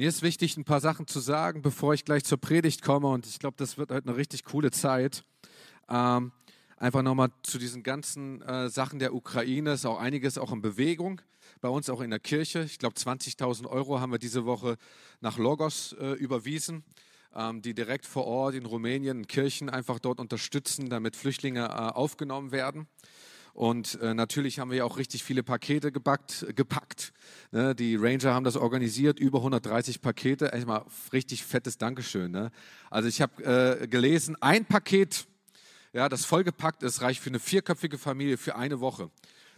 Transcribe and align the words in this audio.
Mir 0.00 0.08
ist 0.08 0.22
wichtig, 0.22 0.56
ein 0.56 0.64
paar 0.64 0.80
Sachen 0.80 1.06
zu 1.06 1.20
sagen, 1.20 1.60
bevor 1.60 1.92
ich 1.92 2.06
gleich 2.06 2.24
zur 2.24 2.38
Predigt 2.38 2.80
komme. 2.80 3.08
Und 3.08 3.26
ich 3.26 3.38
glaube, 3.38 3.56
das 3.58 3.76
wird 3.76 3.90
heute 3.90 4.08
eine 4.08 4.16
richtig 4.16 4.46
coole 4.46 4.70
Zeit. 4.70 5.24
Ähm, 5.90 6.32
einfach 6.78 7.02
nochmal 7.02 7.28
zu 7.42 7.58
diesen 7.58 7.82
ganzen 7.82 8.40
äh, 8.40 8.70
Sachen 8.70 8.98
der 8.98 9.14
Ukraine. 9.14 9.74
Ist 9.74 9.84
auch 9.84 10.00
einiges 10.00 10.38
auch 10.38 10.52
in 10.52 10.62
Bewegung. 10.62 11.20
Bei 11.60 11.68
uns 11.68 11.90
auch 11.90 12.00
in 12.00 12.08
der 12.08 12.18
Kirche. 12.18 12.62
Ich 12.62 12.78
glaube, 12.78 12.94
20.000 12.96 13.66
Euro 13.66 14.00
haben 14.00 14.10
wir 14.10 14.18
diese 14.18 14.46
Woche 14.46 14.78
nach 15.20 15.36
Logos 15.36 15.94
äh, 16.00 16.12
überwiesen, 16.12 16.82
ähm, 17.34 17.60
die 17.60 17.74
direkt 17.74 18.06
vor 18.06 18.24
Ort 18.24 18.54
in 18.54 18.64
Rumänien 18.64 19.26
Kirchen 19.26 19.68
einfach 19.68 19.98
dort 19.98 20.18
unterstützen, 20.18 20.88
damit 20.88 21.14
Flüchtlinge 21.14 21.66
äh, 21.66 21.68
aufgenommen 21.68 22.52
werden. 22.52 22.88
Und 23.52 24.00
äh, 24.00 24.14
natürlich 24.14 24.58
haben 24.58 24.70
wir 24.70 24.86
auch 24.86 24.96
richtig 24.96 25.24
viele 25.24 25.42
Pakete 25.42 25.92
gebackt, 25.92 26.46
gepackt. 26.54 27.12
Ne? 27.50 27.74
Die 27.74 27.96
Ranger 27.96 28.34
haben 28.34 28.44
das 28.44 28.56
organisiert, 28.56 29.18
über 29.18 29.38
130 29.38 30.00
Pakete. 30.00 30.52
Echt 30.52 30.66
mal 30.66 30.84
richtig 31.12 31.44
fettes 31.44 31.78
Dankeschön. 31.78 32.30
Ne? 32.30 32.50
Also 32.90 33.08
ich 33.08 33.20
habe 33.20 33.80
äh, 33.82 33.88
gelesen, 33.88 34.36
ein 34.40 34.64
Paket, 34.64 35.26
ja, 35.92 36.08
das 36.08 36.24
vollgepackt 36.24 36.82
ist, 36.82 37.02
reicht 37.02 37.20
für 37.20 37.30
eine 37.30 37.40
vierköpfige 37.40 37.98
Familie 37.98 38.36
für 38.36 38.56
eine 38.56 38.80
Woche. 38.80 39.10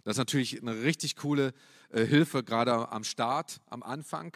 Das 0.03 0.15
ist 0.15 0.19
natürlich 0.19 0.61
eine 0.61 0.81
richtig 0.81 1.15
coole 1.15 1.53
äh, 1.89 2.05
Hilfe, 2.05 2.43
gerade 2.43 2.91
am 2.91 3.03
Start, 3.03 3.61
am 3.69 3.83
Anfang. 3.83 4.35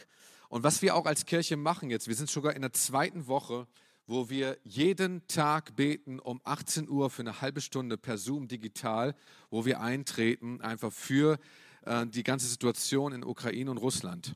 Und 0.49 0.63
was 0.63 0.81
wir 0.81 0.95
auch 0.95 1.05
als 1.05 1.25
Kirche 1.25 1.57
machen 1.57 1.89
jetzt, 1.89 2.07
wir 2.07 2.15
sind 2.15 2.29
sogar 2.29 2.55
in 2.55 2.61
der 2.61 2.71
zweiten 2.71 3.27
Woche, 3.27 3.67
wo 4.07 4.29
wir 4.29 4.57
jeden 4.63 5.27
Tag 5.27 5.75
beten 5.75 6.19
um 6.19 6.39
18 6.45 6.89
Uhr 6.89 7.09
für 7.09 7.21
eine 7.21 7.41
halbe 7.41 7.59
Stunde 7.59 7.97
per 7.97 8.17
Zoom 8.17 8.47
digital, 8.47 9.13
wo 9.49 9.65
wir 9.65 9.81
eintreten 9.81 10.61
einfach 10.61 10.93
für 10.93 11.37
äh, 11.85 12.07
die 12.07 12.23
ganze 12.23 12.47
Situation 12.47 13.11
in 13.11 13.25
Ukraine 13.25 13.69
und 13.69 13.77
Russland. 13.77 14.35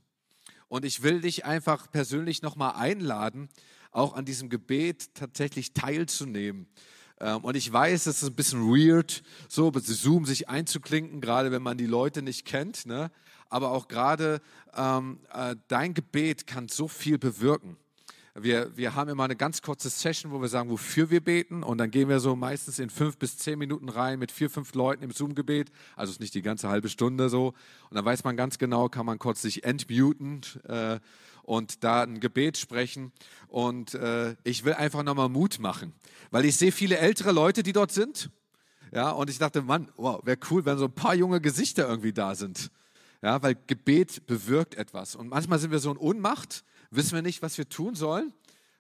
Und 0.68 0.84
ich 0.84 1.04
will 1.04 1.22
dich 1.22 1.46
einfach 1.46 1.90
persönlich 1.90 2.42
nochmal 2.42 2.74
einladen, 2.76 3.50
auch 3.92 4.14
an 4.14 4.26
diesem 4.26 4.50
Gebet 4.50 5.16
tatsächlich 5.16 5.74
teilzunehmen. 5.74 6.68
Ähm, 7.22 7.38
und 7.38 7.56
ich 7.56 7.72
weiß, 7.72 8.08
es 8.08 8.22
ist 8.22 8.30
ein 8.30 8.36
bisschen 8.36 8.68
weird, 8.68 9.24
so 9.48 9.72
Zoom 9.74 10.26
sich 10.26 10.50
einzuklinken, 10.50 11.22
gerade 11.22 11.52
wenn 11.52 11.62
man 11.62 11.78
die 11.78 11.86
Leute 11.86 12.22
nicht 12.22 12.46
kennt. 12.46 12.86
Ne? 12.86 13.10
Aber 13.50 13.72
auch 13.72 13.88
gerade 13.88 14.42
ähm, 14.76 15.22
äh, 15.34 15.56
dein 15.70 15.94
Gebet 15.94 16.46
kann 16.46 16.68
so 16.68 16.90
viel 16.90 17.18
bewirken. 17.18 17.78
Wir, 18.40 18.76
wir 18.78 18.96
haben 18.96 19.10
immer 19.10 19.26
eine 19.26 19.36
ganz 19.36 19.62
kurze 19.62 19.90
Session, 19.90 20.32
wo 20.32 20.42
wir 20.42 20.48
sagen, 20.48 20.70
wofür 20.70 21.10
wir 21.10 21.20
beten. 21.20 21.64
Und 21.64 21.80
dann 21.80 21.92
gehen 21.92 22.08
wir 22.08 22.22
so 22.22 22.38
meistens 22.38 22.80
in 22.80 22.90
fünf 22.90 23.18
bis 23.18 23.38
zehn 23.38 23.60
Minuten 23.60 23.90
rein 23.90 24.20
mit 24.20 24.32
vier, 24.32 24.50
fünf 24.50 24.74
Leuten 24.74 25.04
im 25.04 25.12
Zoom-Gebet. 25.12 25.70
Also 25.98 26.12
ist 26.12 26.22
nicht 26.22 26.34
die 26.34 26.42
ganze 26.42 26.70
halbe 26.70 26.88
Stunde 26.88 27.28
so. 27.28 27.48
Und 27.48 27.96
dann 27.96 28.06
weiß 28.06 28.24
man 28.24 28.38
ganz 28.38 28.58
genau, 28.58 28.88
kann 28.88 29.06
man 29.06 29.20
kurz 29.20 29.42
sich 29.42 29.66
entmuten 29.66 30.42
äh, 30.66 31.00
und 31.44 31.84
da 31.84 32.04
ein 32.04 32.22
Gebet 32.22 32.58
sprechen. 32.58 33.12
Und 33.50 33.96
äh, 33.96 34.36
ich 34.46 34.64
will 34.64 34.76
einfach 34.76 35.04
nochmal 35.04 35.28
Mut 35.28 35.60
machen, 35.60 35.92
weil 36.30 36.46
ich 36.46 36.56
sehe 36.56 36.72
viele 36.72 37.00
ältere 37.00 37.34
Leute, 37.34 37.64
die 37.64 37.74
dort 37.74 37.92
sind. 37.92 38.30
Ja, 38.94 39.12
und 39.12 39.30
ich 39.30 39.40
dachte, 39.40 39.62
Mann, 39.62 39.90
wow, 39.98 40.22
wäre 40.26 40.38
cool, 40.50 40.64
wenn 40.64 40.78
so 40.78 40.86
ein 40.86 40.94
paar 40.94 41.16
junge 41.16 41.42
Gesichter 41.42 41.88
irgendwie 41.88 42.14
da 42.14 42.36
sind. 42.36 42.72
Ja, 43.22 43.44
weil 43.44 43.58
Gebet 43.68 44.26
bewirkt 44.26 44.76
etwas. 44.76 45.16
Und 45.18 45.28
manchmal 45.28 45.60
sind 45.60 45.72
wir 45.72 45.80
so 45.80 45.92
in 45.92 45.98
Ohnmacht 45.98 46.64
wissen 46.92 47.16
wir 47.16 47.22
nicht, 47.22 47.42
was 47.42 47.58
wir 47.58 47.68
tun 47.68 47.96
sollen. 47.96 48.34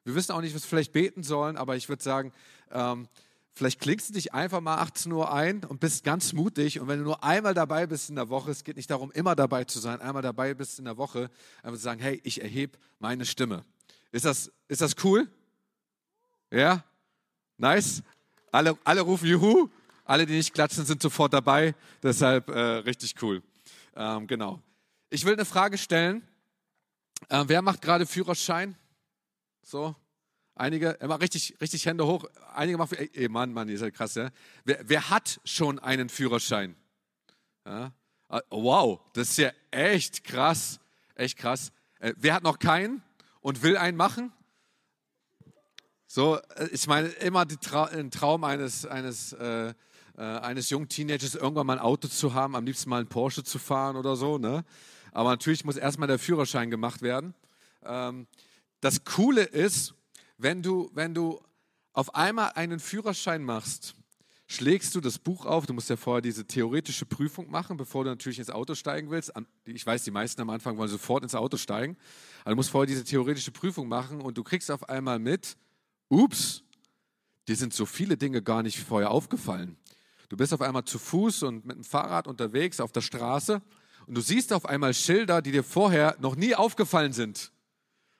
Wir 0.03 0.15
wissen 0.15 0.31
auch 0.33 0.41
nicht, 0.41 0.53
was 0.55 0.63
wir 0.63 0.69
vielleicht 0.69 0.93
beten 0.93 1.23
sollen, 1.23 1.57
aber 1.57 1.75
ich 1.75 1.89
würde 1.89 2.03
sagen, 2.03 2.31
ähm, 2.71 3.07
vielleicht 3.53 3.79
klingst 3.79 4.09
du 4.09 4.13
dich 4.13 4.33
einfach 4.33 4.61
mal 4.61 4.77
18 4.77 5.11
Uhr 5.11 5.33
ein 5.33 5.63
und 5.63 5.79
bist 5.79 6.03
ganz 6.03 6.33
mutig. 6.33 6.79
Und 6.79 6.87
wenn 6.87 6.99
du 6.99 7.05
nur 7.05 7.23
einmal 7.23 7.53
dabei 7.53 7.87
bist 7.87 8.09
in 8.09 8.15
der 8.15 8.29
Woche, 8.29 8.51
es 8.51 8.63
geht 8.63 8.75
nicht 8.77 8.89
darum, 8.89 9.11
immer 9.11 9.35
dabei 9.35 9.63
zu 9.63 9.79
sein, 9.79 10.01
einmal 10.01 10.21
dabei 10.21 10.53
bist 10.53 10.79
in 10.79 10.85
der 10.85 10.97
Woche, 10.97 11.29
einfach 11.63 11.77
zu 11.77 11.83
sagen, 11.83 12.01
hey, 12.01 12.19
ich 12.23 12.41
erhebe 12.41 12.77
meine 12.99 13.25
Stimme. 13.25 13.63
Ist 14.11 14.25
das, 14.25 14.51
ist 14.67 14.81
das 14.81 14.95
cool? 15.03 15.27
Ja? 16.51 16.83
Nice? 17.57 18.03
Alle, 18.51 18.77
alle 18.83 19.01
rufen 19.01 19.27
Juhu. 19.27 19.69
Alle, 20.03 20.25
die 20.25 20.33
nicht 20.33 20.53
klatschen, 20.53 20.85
sind 20.85 21.01
sofort 21.01 21.31
dabei. 21.31 21.73
Deshalb 22.03 22.49
äh, 22.49 22.59
richtig 22.59 23.15
cool. 23.21 23.41
Ähm, 23.95 24.27
genau. 24.27 24.59
Ich 25.09 25.25
will 25.25 25.33
eine 25.33 25.45
Frage 25.45 25.77
stellen. 25.77 26.27
Äh, 27.29 27.43
wer 27.47 27.61
macht 27.61 27.81
gerade 27.81 28.05
Führerschein? 28.05 28.75
So, 29.63 29.95
einige, 30.55 30.91
immer 31.01 31.19
richtig, 31.21 31.55
richtig 31.61 31.85
Hände 31.85 32.05
hoch. 32.05 32.25
Einige 32.53 32.77
machen, 32.77 32.97
ey, 32.97 33.09
ey 33.13 33.29
Mann, 33.29 33.53
Mann, 33.53 33.69
ihr 33.69 33.77
seid 33.77 33.93
krass, 33.93 34.15
ja. 34.15 34.29
Wer, 34.63 34.79
wer 34.83 35.09
hat 35.09 35.39
schon 35.45 35.79
einen 35.79 36.09
Führerschein? 36.09 36.75
Ja? 37.65 37.93
Ah, 38.29 38.41
wow, 38.49 39.01
das 39.13 39.31
ist 39.31 39.37
ja 39.37 39.51
echt 39.71 40.23
krass, 40.23 40.79
echt 41.15 41.37
krass. 41.37 41.71
Äh, 41.99 42.13
wer 42.17 42.33
hat 42.33 42.43
noch 42.43 42.59
keinen 42.59 43.03
und 43.41 43.61
will 43.61 43.77
einen 43.77 43.97
machen? 43.97 44.31
So, 46.07 46.37
äh, 46.55 46.67
ich 46.71 46.87
meine, 46.87 47.07
immer 47.07 47.47
Tra 47.47 47.85
ein 47.85 48.11
Traum 48.11 48.43
eines, 48.43 48.85
eines, 48.85 49.33
äh, 49.33 49.73
äh, 50.17 50.21
eines 50.21 50.69
jungen 50.69 50.89
Teenagers, 50.89 51.35
irgendwann 51.35 51.67
mal 51.67 51.77
ein 51.77 51.83
Auto 51.83 52.07
zu 52.07 52.33
haben, 52.33 52.55
am 52.55 52.65
liebsten 52.65 52.89
mal 52.89 52.97
einen 52.97 53.07
Porsche 53.07 53.43
zu 53.43 53.59
fahren 53.59 53.95
oder 53.95 54.15
so, 54.15 54.37
ne? 54.37 54.63
Aber 55.11 55.29
natürlich 55.29 55.65
muss 55.65 55.77
erstmal 55.77 56.07
der 56.07 56.19
Führerschein 56.19 56.69
gemacht 56.69 57.01
werden. 57.01 57.33
Ähm, 57.83 58.27
das 58.79 59.03
Coole 59.03 59.43
ist, 59.43 59.93
wenn 60.37 60.63
du, 60.63 60.89
wenn 60.93 61.13
du 61.13 61.41
auf 61.93 62.15
einmal 62.15 62.51
einen 62.55 62.79
Führerschein 62.79 63.43
machst, 63.43 63.95
schlägst 64.47 64.95
du 64.95 65.01
das 65.01 65.19
Buch 65.19 65.45
auf. 65.45 65.65
Du 65.65 65.73
musst 65.73 65.89
ja 65.89 65.97
vorher 65.97 66.21
diese 66.21 66.45
theoretische 66.45 67.05
Prüfung 67.05 67.49
machen, 67.49 67.77
bevor 67.77 68.03
du 68.03 68.09
natürlich 68.09 68.39
ins 68.39 68.49
Auto 68.49 68.75
steigen 68.75 69.09
willst. 69.09 69.31
Ich 69.65 69.85
weiß, 69.85 70.03
die 70.03 70.11
meisten 70.11 70.41
am 70.41 70.49
Anfang 70.49 70.77
wollen 70.77 70.89
sofort 70.89 71.23
ins 71.23 71.35
Auto 71.35 71.57
steigen. 71.57 71.97
Aber 72.41 72.51
du 72.51 72.55
musst 72.57 72.69
vorher 72.69 72.87
diese 72.87 73.03
theoretische 73.03 73.51
Prüfung 73.51 73.87
machen 73.87 74.21
und 74.21 74.37
du 74.37 74.43
kriegst 74.43 74.71
auf 74.71 74.89
einmal 74.89 75.19
mit, 75.19 75.57
ups, 76.09 76.63
dir 77.47 77.55
sind 77.55 77.73
so 77.73 77.85
viele 77.85 78.17
Dinge 78.17 78.41
gar 78.41 78.63
nicht 78.63 78.79
vorher 78.79 79.11
aufgefallen. 79.11 79.77
Du 80.29 80.37
bist 80.37 80.53
auf 80.53 80.61
einmal 80.61 80.85
zu 80.85 80.97
Fuß 80.97 81.43
und 81.43 81.65
mit 81.65 81.75
dem 81.75 81.83
Fahrrad 81.83 82.27
unterwegs 82.27 82.79
auf 82.79 82.91
der 82.91 83.01
Straße 83.01 83.61
und 84.11 84.15
du 84.15 84.21
siehst 84.21 84.51
auf 84.51 84.65
einmal 84.65 84.93
Schilder, 84.93 85.41
die 85.41 85.53
dir 85.53 85.63
vorher 85.63 86.17
noch 86.19 86.35
nie 86.35 86.53
aufgefallen 86.53 87.13
sind. 87.13 87.49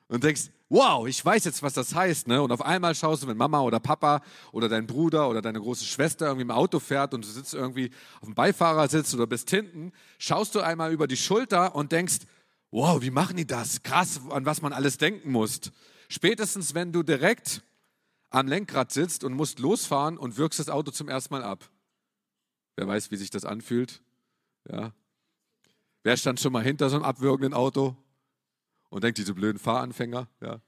Und 0.08 0.24
denkst, 0.24 0.44
wow, 0.70 1.06
ich 1.06 1.22
weiß 1.22 1.44
jetzt, 1.44 1.62
was 1.62 1.74
das 1.74 1.94
heißt. 1.94 2.28
Ne? 2.28 2.40
Und 2.40 2.50
auf 2.50 2.62
einmal 2.62 2.94
schaust 2.94 3.22
du, 3.22 3.26
wenn 3.26 3.36
Mama 3.36 3.60
oder 3.60 3.78
Papa 3.78 4.22
oder 4.52 4.70
dein 4.70 4.86
Bruder 4.86 5.28
oder 5.28 5.42
deine 5.42 5.60
große 5.60 5.84
Schwester 5.84 6.28
irgendwie 6.28 6.44
im 6.44 6.50
Auto 6.50 6.78
fährt 6.78 7.12
und 7.12 7.26
du 7.26 7.28
sitzt 7.28 7.52
irgendwie 7.52 7.90
auf 8.22 8.26
dem 8.26 8.34
Beifahrersitz 8.34 9.12
oder 9.12 9.26
bist 9.26 9.50
hinten, 9.50 9.92
schaust 10.16 10.54
du 10.54 10.60
einmal 10.60 10.94
über 10.94 11.06
die 11.06 11.18
Schulter 11.18 11.74
und 11.74 11.92
denkst, 11.92 12.20
wow, 12.70 13.02
wie 13.02 13.10
machen 13.10 13.36
die 13.36 13.46
das? 13.46 13.82
Krass, 13.82 14.18
an 14.30 14.46
was 14.46 14.62
man 14.62 14.72
alles 14.72 14.96
denken 14.96 15.30
muss. 15.30 15.60
Spätestens, 16.08 16.72
wenn 16.72 16.92
du 16.92 17.02
direkt 17.02 17.60
am 18.30 18.48
Lenkrad 18.48 18.92
sitzt 18.92 19.24
und 19.24 19.34
musst 19.34 19.58
losfahren 19.58 20.16
und 20.16 20.38
wirkst 20.38 20.58
das 20.58 20.70
Auto 20.70 20.90
zum 20.90 21.10
ersten 21.10 21.34
Mal 21.34 21.44
ab. 21.44 21.68
Wer 22.76 22.88
weiß, 22.88 23.10
wie 23.10 23.16
sich 23.16 23.28
das 23.28 23.44
anfühlt? 23.44 24.00
Ja, 24.66 24.94
Wer 26.02 26.16
stand 26.16 26.40
schon 26.40 26.52
mal 26.52 26.62
hinter 26.62 26.88
so 26.90 26.96
einem 26.96 27.04
abwürgenden 27.04 27.54
Auto 27.54 27.96
und 28.90 29.04
denkt, 29.04 29.18
diese 29.18 29.34
blöden 29.34 29.58
Fahranfänger? 29.58 30.28
Ja. 30.40 30.60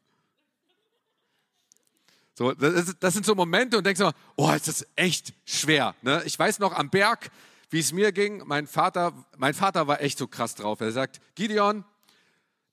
So, 2.35 2.53
das, 2.53 2.75
ist, 2.75 2.97
das, 3.01 3.15
sind 3.15 3.25
so 3.25 3.35
Momente 3.35 3.79
und 3.79 3.85
denkst 3.85 4.01
immer, 4.01 4.15
oh, 4.37 4.51
ist 4.51 4.67
das 4.67 4.87
echt 4.97 5.33
schwer. 5.45 5.95
Ne? 6.03 6.23
Ich 6.25 6.37
weiß 6.39 6.59
noch 6.59 6.73
am 6.73 6.91
Berg, 6.91 7.31
wie 7.71 7.79
es 7.79 7.93
mir 7.93 8.11
ging. 8.11 8.43
Mein 8.47 8.67
Vater, 8.67 9.13
mein 9.37 9.55
Vater 9.55 9.87
war 9.87 10.01
echt 10.01 10.19
so 10.19 10.27
krass 10.27 10.55
drauf. 10.55 10.81
Er 10.81 10.91
sagt, 10.91 11.21
Gideon, 11.37 11.85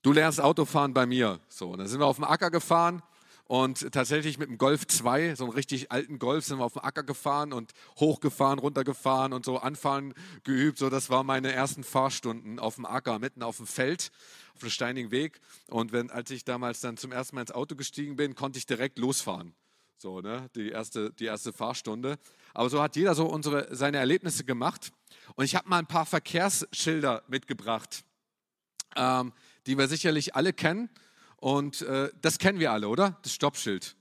du 0.02 0.12
lernst 0.12 0.40
Autofahren 0.40 0.94
bei 0.94 1.06
mir. 1.06 1.38
So, 1.48 1.70
und 1.70 1.78
dann 1.78 1.86
sind 1.86 2.00
wir 2.00 2.06
auf 2.06 2.16
dem 2.16 2.24
Acker 2.24 2.50
gefahren 2.50 3.02
und 3.44 3.92
tatsächlich 3.92 4.38
mit 4.38 4.48
dem 4.48 4.56
Golf 4.56 4.86
2, 4.86 5.34
so 5.34 5.44
einem 5.44 5.52
richtig 5.52 5.92
alten 5.92 6.18
Golf, 6.18 6.44
sind 6.44 6.58
wir 6.58 6.64
auf 6.64 6.74
dem 6.74 6.82
Acker 6.82 7.02
gefahren 7.02 7.52
und 7.52 7.72
hochgefahren, 7.98 8.58
runtergefahren 8.58 9.32
und 9.32 9.44
so 9.44 9.58
anfahren 9.58 10.14
geübt. 10.44 10.78
So, 10.78 10.88
das 10.88 11.10
waren 11.10 11.26
meine 11.26 11.52
ersten 11.52 11.84
Fahrstunden 11.84 12.58
auf 12.58 12.76
dem 12.76 12.86
Acker, 12.86 13.18
mitten 13.18 13.42
auf 13.42 13.58
dem 13.58 13.66
Feld, 13.66 14.10
auf 14.54 14.62
einem 14.62 14.70
steinigen 14.70 15.10
Weg. 15.10 15.40
Und 15.68 15.92
wenn, 15.92 16.10
als 16.10 16.30
ich 16.30 16.44
damals 16.44 16.80
dann 16.80 16.96
zum 16.96 17.12
ersten 17.12 17.36
Mal 17.36 17.42
ins 17.42 17.52
Auto 17.52 17.74
gestiegen 17.74 18.16
bin, 18.16 18.34
konnte 18.34 18.58
ich 18.58 18.66
direkt 18.66 18.98
losfahren. 18.98 19.54
So, 19.98 20.20
ne, 20.20 20.48
die 20.56 20.70
erste, 20.70 21.12
die 21.12 21.26
erste 21.26 21.52
Fahrstunde. 21.52 22.18
Aber 22.54 22.68
so 22.70 22.82
hat 22.82 22.96
jeder 22.96 23.14
so 23.14 23.26
unsere, 23.26 23.74
seine 23.74 23.98
Erlebnisse 23.98 24.44
gemacht. 24.44 24.92
Und 25.34 25.44
ich 25.44 25.54
habe 25.54 25.68
mal 25.68 25.78
ein 25.78 25.86
paar 25.86 26.06
Verkehrsschilder 26.06 27.22
mitgebracht, 27.28 28.04
ähm, 28.96 29.32
die 29.66 29.78
wir 29.78 29.88
sicherlich 29.88 30.34
alle 30.34 30.52
kennen. 30.52 30.90
Und 31.42 31.82
äh, 31.82 32.08
das 32.20 32.38
kennen 32.38 32.60
wir 32.60 32.70
alle, 32.70 32.88
oder? 32.88 33.18
Das 33.22 33.34
Stoppschild. 33.34 33.96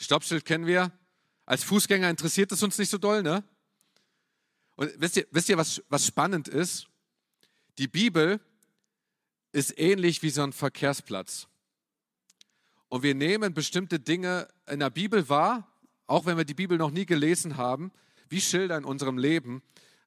Stoppschild 0.00 0.44
kennen 0.44 0.66
wir. 0.66 0.90
Als 1.46 1.62
Fußgänger 1.62 2.10
interessiert 2.10 2.50
es 2.50 2.60
uns 2.64 2.76
nicht 2.76 2.90
so 2.90 2.98
doll, 2.98 3.22
ne? 3.22 3.44
Und 4.74 4.92
wisst 5.00 5.16
ihr, 5.16 5.28
wisst 5.30 5.48
ihr 5.48 5.56
was, 5.56 5.80
was 5.90 6.04
spannend 6.04 6.48
ist? 6.48 6.88
Die 7.78 7.86
Bibel 7.86 8.40
ist 9.52 9.78
ähnlich 9.78 10.24
wie 10.24 10.30
so 10.30 10.42
ein 10.42 10.52
Verkehrsplatz. 10.52 11.46
Und 12.88 13.04
wir 13.04 13.14
nehmen 13.14 13.54
bestimmte 13.54 14.00
Dinge 14.00 14.48
in 14.68 14.80
der 14.80 14.90
Bibel 14.90 15.28
wahr, 15.28 15.72
auch 16.08 16.26
wenn 16.26 16.36
wir 16.36 16.44
die 16.44 16.52
Bibel 16.52 16.78
noch 16.78 16.90
nie 16.90 17.06
gelesen 17.06 17.58
haben, 17.58 17.92
wie 18.28 18.40
Schilder 18.40 18.76
in 18.76 18.84
unserem 18.84 19.18
Leben. 19.18 19.62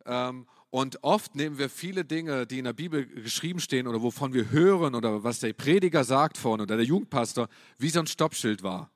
Ähm, 0.05 0.45
Und 0.75 1.01
oft 1.05 1.35
nehmen 1.35 1.57
wir 1.57 1.69
viele 1.69 2.03
Dinge, 2.03 2.45
die 2.45 2.59
in 2.59 2.65
der 2.65 2.73
Bibel 2.73 3.05
geschrieben 3.05 3.61
stehen 3.61 3.87
oder 3.87 4.01
wovon 4.01 4.33
wir 4.33 4.51
hören 4.51 4.93
oder 4.93 5.23
was 5.23 5.39
der 5.39 5.53
Prediger 5.53 6.03
sagt 6.03 6.37
vorne 6.37 6.63
oder 6.63 6.75
der 6.75 6.85
Jugendpastor, 6.85 7.47
wie 7.77 7.87
so 7.87 8.01
ein 8.01 8.07
Stoppschild 8.07 8.61
war. 8.61 8.91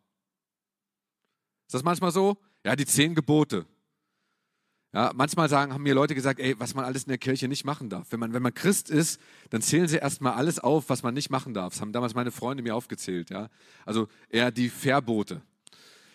Ist 1.67 1.75
das 1.75 1.83
manchmal 1.83 2.11
so? 2.11 2.35
Ja, 2.65 2.75
die 2.75 2.85
zehn 2.85 3.15
Gebote. 3.15 3.65
Ja, 4.91 5.13
manchmal 5.15 5.47
sagen, 5.47 5.71
haben 5.73 5.83
mir 5.83 5.93
Leute 5.93 6.15
gesagt, 6.15 6.41
ey, 6.41 6.59
was 6.59 6.73
man 6.73 6.83
alles 6.83 7.03
in 7.03 7.11
der 7.11 7.17
Kirche 7.17 7.47
nicht 7.47 7.63
machen 7.63 7.89
darf. 7.89 8.07
Wenn 8.11 8.19
man, 8.19 8.33
wenn 8.33 8.43
man 8.43 8.53
Christ 8.53 8.89
ist, 8.89 9.21
dann 9.49 9.61
zählen 9.61 9.87
sie 9.87 9.99
erstmal 9.99 10.33
alles 10.33 10.59
auf, 10.59 10.89
was 10.89 11.01
man 11.01 11.13
nicht 11.13 11.29
machen 11.29 11.53
darf. 11.53 11.75
Das 11.75 11.81
haben 11.81 11.93
damals 11.93 12.13
meine 12.13 12.31
Freunde 12.31 12.61
mir 12.61 12.75
aufgezählt. 12.75 13.29
Ja? 13.29 13.47
Also 13.85 14.09
eher 14.27 14.51
die 14.51 14.67
Verbote. 14.67 15.41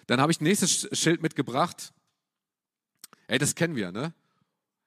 Dann 0.08 0.20
habe 0.20 0.30
ich 0.30 0.42
ein 0.42 0.44
nächstes 0.44 0.90
Schild 0.92 1.22
mitgebracht. 1.22 1.94
Ey, 3.28 3.38
das 3.38 3.54
kennen 3.54 3.76
wir, 3.76 3.92
ne? 3.92 4.12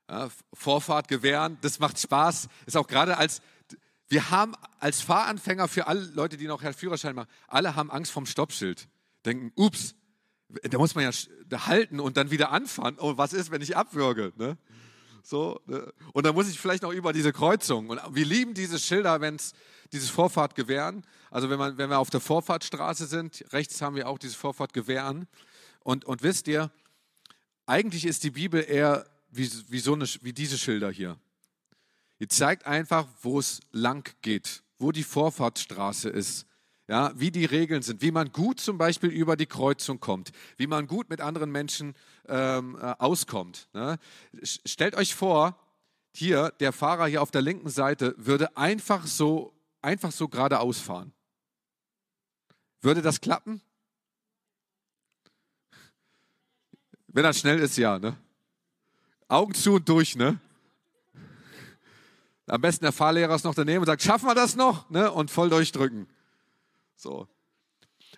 Ja, 0.09 0.29
Vorfahrt 0.53 1.07
gewähren, 1.07 1.57
das 1.61 1.79
macht 1.79 1.99
Spaß. 1.99 2.47
Ist 2.65 2.77
auch 2.77 2.87
gerade 2.87 3.17
als, 3.17 3.41
wir 4.07 4.29
haben 4.29 4.55
als 4.79 5.01
Fahranfänger 5.01 5.67
für 5.67 5.87
alle 5.87 5.99
Leute, 5.99 6.37
die 6.37 6.47
noch 6.47 6.63
Herrn 6.63 6.73
Führerschein 6.73 7.15
machen, 7.15 7.29
alle 7.47 7.75
haben 7.75 7.91
Angst 7.91 8.11
vom 8.11 8.25
Stoppschild. 8.25 8.87
Denken, 9.25 9.51
ups, 9.55 9.95
da 10.63 10.77
muss 10.77 10.95
man 10.95 11.03
ja 11.03 11.67
halten 11.67 11.99
und 11.99 12.15
dann 12.15 12.31
wieder 12.31 12.51
anfahren. 12.51 12.95
Oh, 12.99 13.17
was 13.17 13.33
ist, 13.33 13.51
wenn 13.51 13.61
ich 13.61 13.75
abwürge? 13.75 14.31
Ne? 14.37 14.57
So, 15.23 15.59
ne? 15.65 15.91
Und 16.13 16.25
dann 16.25 16.33
muss 16.33 16.47
ich 16.47 16.57
vielleicht 16.57 16.83
noch 16.83 16.93
über 16.93 17.11
diese 17.11 17.33
Kreuzung. 17.33 17.89
Und 17.89 17.99
wir 18.11 18.25
lieben 18.25 18.53
diese 18.53 18.79
Schilder, 18.79 19.19
wenn 19.19 19.35
es 19.35 19.51
dieses 19.91 20.09
Vorfahrt 20.09 20.55
gewähren. 20.55 21.05
Also 21.31 21.49
wenn, 21.49 21.59
man, 21.59 21.77
wenn 21.77 21.89
wir 21.89 21.99
auf 21.99 22.09
der 22.09 22.21
Vorfahrtstraße 22.21 23.07
sind, 23.07 23.43
rechts 23.51 23.81
haben 23.81 23.95
wir 23.95 24.07
auch 24.07 24.19
dieses 24.19 24.37
Vorfahrt 24.37 24.71
gewähren. 24.71 25.27
Und, 25.83 26.05
und 26.05 26.23
wisst 26.23 26.47
ihr, 26.47 26.71
eigentlich 27.65 28.05
ist 28.05 28.23
die 28.23 28.31
Bibel 28.31 28.63
eher 28.65 29.05
wie, 29.37 29.49
wie, 29.69 29.79
so 29.79 29.93
eine, 29.93 30.05
wie 30.21 30.33
diese 30.33 30.57
Schilder 30.57 30.91
hier. 30.91 31.17
Die 32.19 32.27
zeigt 32.27 32.65
einfach, 32.65 33.07
wo 33.21 33.39
es 33.39 33.61
lang 33.71 34.09
geht, 34.21 34.63
wo 34.79 34.91
die 34.91 35.03
Vorfahrtsstraße 35.03 36.09
ist, 36.09 36.45
ja, 36.87 37.11
wie 37.15 37.31
die 37.31 37.45
Regeln 37.45 37.81
sind, 37.81 38.01
wie 38.01 38.11
man 38.11 38.31
gut 38.31 38.59
zum 38.59 38.77
Beispiel 38.77 39.09
über 39.09 39.35
die 39.35 39.45
Kreuzung 39.45 39.99
kommt, 39.99 40.31
wie 40.55 40.67
man 40.67 40.87
gut 40.87 41.09
mit 41.09 41.21
anderen 41.21 41.51
Menschen 41.51 41.95
ähm, 42.27 42.77
äh, 42.81 42.95
auskommt. 42.97 43.67
Ne? 43.73 43.99
Stellt 44.41 44.95
euch 44.95 45.13
vor, 45.13 45.59
hier, 46.13 46.51
der 46.59 46.71
Fahrer 46.71 47.07
hier 47.07 47.21
auf 47.21 47.29
der 47.29 47.41
linken 47.41 47.69
Seite 47.69 48.15
würde 48.17 48.55
einfach 48.57 49.05
so, 49.05 49.53
einfach 49.81 50.11
so 50.11 50.29
geradeaus 50.29 50.79
fahren. 50.79 51.13
Würde 52.81 53.01
das 53.01 53.21
klappen? 53.21 53.61
Wenn 57.07 57.25
er 57.25 57.33
schnell 57.33 57.59
ist, 57.59 57.77
ja. 57.77 57.99
Ne? 57.99 58.17
Augen 59.27 59.53
zu 59.53 59.73
und 59.73 59.89
durch, 59.89 60.15
ne? 60.15 60.39
Am 62.47 62.61
besten 62.61 62.85
der 62.85 62.93
Fahrlehrer 62.93 63.35
ist 63.35 63.43
noch 63.43 63.55
daneben 63.55 63.79
und 63.79 63.87
sagt, 63.87 64.01
schaffen 64.01 64.27
wir 64.27 64.35
das 64.35 64.55
noch? 64.55 64.89
Ne? 64.89 65.11
Und 65.11 65.29
voll 65.29 65.49
durchdrücken. 65.49 66.07
So. 66.95 67.27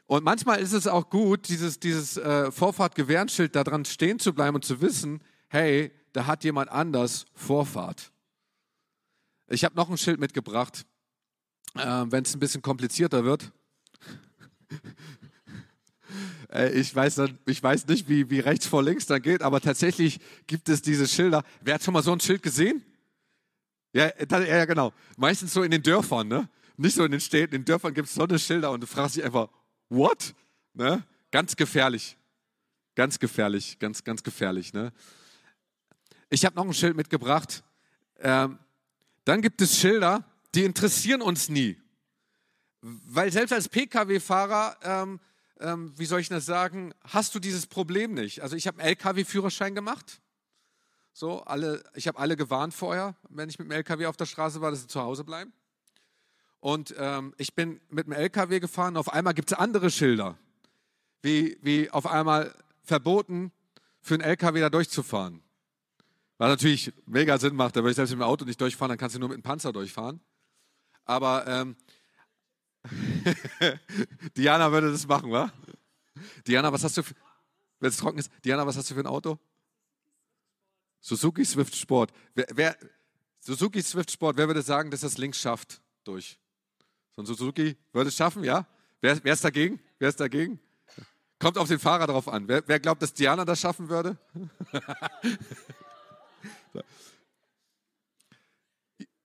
Und 0.05 0.23
manchmal 0.23 0.59
ist 0.59 0.73
es 0.73 0.85
auch 0.85 1.09
gut, 1.09 1.49
dieses, 1.49 1.79
dieses 1.79 2.17
äh, 2.17 2.51
Vorfahrt-Gewährenschild 2.51 3.55
da 3.55 3.63
dran 3.63 3.85
stehen 3.85 4.19
zu 4.19 4.33
bleiben 4.33 4.55
und 4.55 4.63
zu 4.63 4.81
wissen, 4.81 5.23
hey, 5.47 5.91
da 6.13 6.27
hat 6.27 6.43
jemand 6.43 6.69
anders 6.69 7.25
Vorfahrt. 7.33 8.11
Ich 9.47 9.63
habe 9.63 9.75
noch 9.75 9.89
ein 9.89 9.97
Schild 9.97 10.19
mitgebracht, 10.19 10.85
äh, 11.75 12.05
wenn 12.07 12.23
es 12.23 12.35
ein 12.35 12.39
bisschen 12.39 12.61
komplizierter 12.61 13.23
wird. 13.23 13.51
Äh, 16.51 16.71
ich 16.71 16.93
weiß, 16.95 17.21
ich 17.45 17.61
weiß 17.61 17.87
nicht, 17.87 18.07
wie, 18.09 18.29
wie 18.29 18.39
rechts 18.39 18.65
vor 18.65 18.83
links 18.83 19.05
dann 19.05 19.21
geht, 19.21 19.41
aber 19.41 19.61
tatsächlich 19.61 20.19
gibt 20.47 20.69
es 20.69 20.81
diese 20.81 21.07
Schilder. 21.07 21.43
Wer 21.61 21.75
hat 21.75 21.83
schon 21.83 21.93
mal 21.93 22.03
so 22.03 22.11
ein 22.11 22.19
Schild 22.19 22.43
gesehen? 22.43 22.83
Ja, 23.93 24.11
ja, 24.19 24.65
genau. 24.65 24.93
Meistens 25.17 25.53
so 25.53 25.63
in 25.63 25.71
den 25.71 25.81
Dörfern, 25.81 26.27
ne? 26.27 26.49
Nicht 26.77 26.95
so 26.95 27.03
in 27.03 27.11
den 27.11 27.19
Städten. 27.19 27.55
In 27.55 27.61
den 27.61 27.65
Dörfern 27.65 27.93
gibt 27.93 28.07
es 28.07 28.13
so 28.13 28.23
eine 28.23 28.39
Schilder 28.39 28.71
und 28.71 28.81
du 28.81 28.87
fragst 28.87 29.15
dich 29.15 29.23
einfach, 29.23 29.49
what? 29.89 30.33
Ne? 30.73 31.03
Ganz 31.31 31.55
gefährlich. 31.55 32.15
Ganz 32.95 33.19
gefährlich, 33.19 33.79
ganz, 33.79 34.03
ganz 34.03 34.23
gefährlich. 34.23 34.73
Ne? 34.73 34.93
Ich 36.29 36.45
habe 36.45 36.55
noch 36.55 36.65
ein 36.65 36.73
Schild 36.73 36.95
mitgebracht. 36.95 37.63
Ähm, 38.19 38.59
dann 39.25 39.41
gibt 39.41 39.61
es 39.61 39.77
Schilder, 39.77 40.25
die 40.55 40.63
interessieren 40.63 41.21
uns 41.21 41.49
nie. 41.49 41.77
Weil 42.81 43.31
selbst 43.31 43.51
als 43.51 43.67
Pkw-Fahrer 43.67 44.77
ähm, 44.83 45.19
ähm, 45.59 45.93
wie 45.97 46.05
soll 46.05 46.19
ich 46.19 46.29
das 46.29 46.45
sagen, 46.45 46.93
hast 47.03 47.35
du 47.35 47.39
dieses 47.39 47.67
Problem 47.67 48.13
nicht. 48.13 48.41
Also 48.41 48.55
ich 48.55 48.67
habe 48.67 48.79
einen 48.79 48.89
LKW-Führerschein 48.89 49.75
gemacht. 49.75 50.21
So, 51.13 51.41
alle, 51.41 51.83
ich 51.95 52.07
habe 52.07 52.17
alle 52.17 52.37
gewarnt 52.37 52.73
vorher, 52.73 53.15
wenn 53.29 53.49
ich 53.49 53.59
mit 53.59 53.67
dem 53.67 53.71
LKW 53.71 54.05
auf 54.05 54.17
der 54.17 54.25
Straße 54.25 54.61
war, 54.61 54.71
dass 54.71 54.81
sie 54.81 54.87
zu 54.87 55.01
Hause 55.01 55.23
bleiben. 55.23 55.51
Und 56.59 56.93
ähm, 56.97 57.33
ich 57.37 57.55
bin 57.55 57.81
mit 57.89 58.07
dem 58.07 58.13
LKW 58.13 58.59
gefahren. 58.59 58.97
Auf 58.97 59.11
einmal 59.11 59.33
gibt 59.33 59.51
es 59.51 59.57
andere 59.57 59.89
Schilder, 59.91 60.37
wie, 61.21 61.57
wie 61.61 61.89
auf 61.89 62.05
einmal 62.05 62.53
verboten, 62.83 63.51
für 64.01 64.15
einen 64.15 64.23
LKW 64.23 64.59
da 64.61 64.69
durchzufahren. 64.69 65.41
Was 66.37 66.49
natürlich 66.49 66.93
mega 67.05 67.37
Sinn 67.37 67.55
macht, 67.55 67.75
da 67.75 67.81
würde 67.81 67.91
ich 67.91 67.95
selbst 67.97 68.11
mit 68.11 68.19
dem 68.19 68.23
Auto 68.23 68.45
nicht 68.45 68.61
durchfahren, 68.61 68.89
dann 68.89 68.97
kannst 68.97 69.15
du 69.15 69.19
nur 69.19 69.29
mit 69.29 69.37
dem 69.37 69.43
Panzer 69.43 69.73
durchfahren. 69.73 70.21
Aber 71.03 71.45
ähm, 71.47 71.75
Diana 74.37 74.71
würde 74.71 74.91
das 74.91 75.07
machen, 75.07 75.31
wa? 75.31 75.51
Diana, 76.47 76.71
was 76.71 76.83
hast 76.83 76.97
du, 76.97 77.03
wenn 77.79 77.89
es 77.89 77.97
trocken 77.97 78.19
ist, 78.19 78.31
Diana, 78.43 78.65
was 78.65 78.77
hast 78.77 78.89
du 78.89 78.95
für 78.95 79.01
ein 79.01 79.07
Auto? 79.07 79.37
Suzuki 80.99 81.45
Swift 81.45 81.75
Sport. 81.75 82.11
Wer, 82.35 82.47
wer, 82.53 82.77
Suzuki 83.39 83.81
Swift 83.81 84.11
Sport, 84.11 84.37
wer 84.37 84.47
würde 84.47 84.61
sagen, 84.61 84.91
dass 84.91 85.01
das 85.01 85.17
links 85.17 85.39
schafft 85.39 85.81
durch? 86.03 86.39
So 87.15 87.21
ein 87.21 87.25
Suzuki 87.25 87.77
würde 87.93 88.09
es 88.09 88.15
schaffen, 88.15 88.43
ja? 88.43 88.67
Wer, 89.01 89.23
wer 89.23 89.33
ist 89.33 89.43
dagegen? 89.43 89.79
Wer 89.97 90.09
ist 90.09 90.19
dagegen? 90.19 90.59
Kommt 91.39 91.57
auf 91.57 91.69
den 91.69 91.79
Fahrer 91.79 92.05
drauf 92.07 92.27
an. 92.27 92.49
Wer, 92.49 92.67
wer 92.67 92.81
glaubt, 92.81 93.01
dass 93.01 93.13
Diana 93.13 93.45
das 93.45 93.61
schaffen 93.61 93.87
würde? 93.89 94.17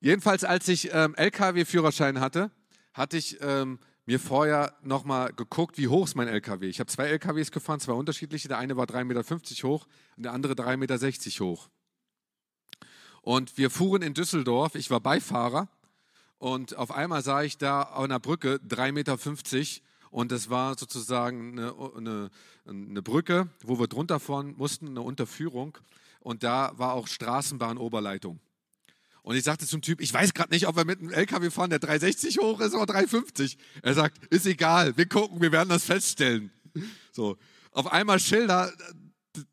Jedenfalls, 0.01 0.45
als 0.45 0.69
ich 0.69 0.91
ähm, 0.93 1.17
LKW-Führerschein 1.17 2.21
hatte, 2.21 2.53
hatte 2.95 3.19
ich 3.19 3.39
ähm, 3.43 3.79
mir 4.07 4.21
vorher 4.21 4.75
nochmal 4.83 5.33
geguckt, 5.33 5.79
wie 5.79 5.89
hoch 5.89 6.05
ist 6.05 6.15
mein 6.15 6.29
LKW. 6.29 6.69
Ich 6.69 6.81
habe 6.81 6.91
zwei 6.91 7.07
LKWs 7.07 7.51
gefahren, 7.51 7.81
zwei 7.81 7.93
unterschiedliche. 7.93 8.49
Der 8.49 8.59
eine 8.59 8.77
war 8.77 8.87
3,50 8.87 9.05
Meter 9.05 9.69
hoch 9.69 9.87
und 10.17 10.23
der 10.23 10.33
andere 10.33 10.55
3,60 10.55 10.77
Meter 10.77 11.45
hoch. 11.45 11.69
Und 13.23 13.57
wir 13.57 13.71
fuhren 13.71 14.03
in 14.03 14.15
Düsseldorf, 14.15 14.75
ich 14.75 14.91
war 14.91 15.01
Beifahrer 15.01 15.69
und 16.39 16.77
auf 16.77 16.91
einmal 16.91 17.23
sah 17.23 17.43
ich 17.43 17.57
da 17.57 17.83
an 17.83 18.11
der 18.11 18.19
Brücke 18.19 18.61
3,50 18.69 18.93
Meter 18.93 19.19
und 20.11 20.31
das 20.31 20.51
war 20.51 20.77
sozusagen 20.79 21.59
eine, 21.59 21.75
eine, 21.97 22.31
eine 22.67 23.03
Brücke, 23.03 23.49
wo 23.63 23.79
wir 23.79 23.89
drunter 23.89 24.21
fahren 24.21 24.55
mussten, 24.59 24.89
eine 24.89 25.01
Unterführung 25.01 25.79
und 26.21 26.43
da 26.43 26.73
war 26.77 26.93
auch 26.93 27.07
Straßenbahnoberleitung. 27.07 28.41
Und 29.25 29.37
ich 29.37 29.43
sagte 29.43 29.67
zum 29.67 29.81
Typ, 29.81 30.03
ich 30.03 30.13
weiß 30.13 30.35
gerade 30.35 30.53
nicht, 30.53 30.69
ob 30.69 30.77
wir 30.77 30.85
mit 30.85 31.01
einem 31.01 31.11
LKW 31.11 31.49
fahren, 31.49 31.71
der 31.71 31.79
360 31.79 32.39
hoch 32.41 32.61
ist 32.61 32.75
oder 32.75 32.85
350. 32.85 33.57
Er 33.81 33.95
sagt, 33.95 34.23
ist 34.27 34.45
egal, 34.45 34.99
wir 34.99 35.09
gucken, 35.09 35.41
wir 35.41 35.51
werden 35.51 35.71
das 35.71 35.85
feststellen. 35.85 36.53
So, 37.11 37.39
auf 37.71 37.91
einmal 37.91 38.21
Schilder, 38.21 38.71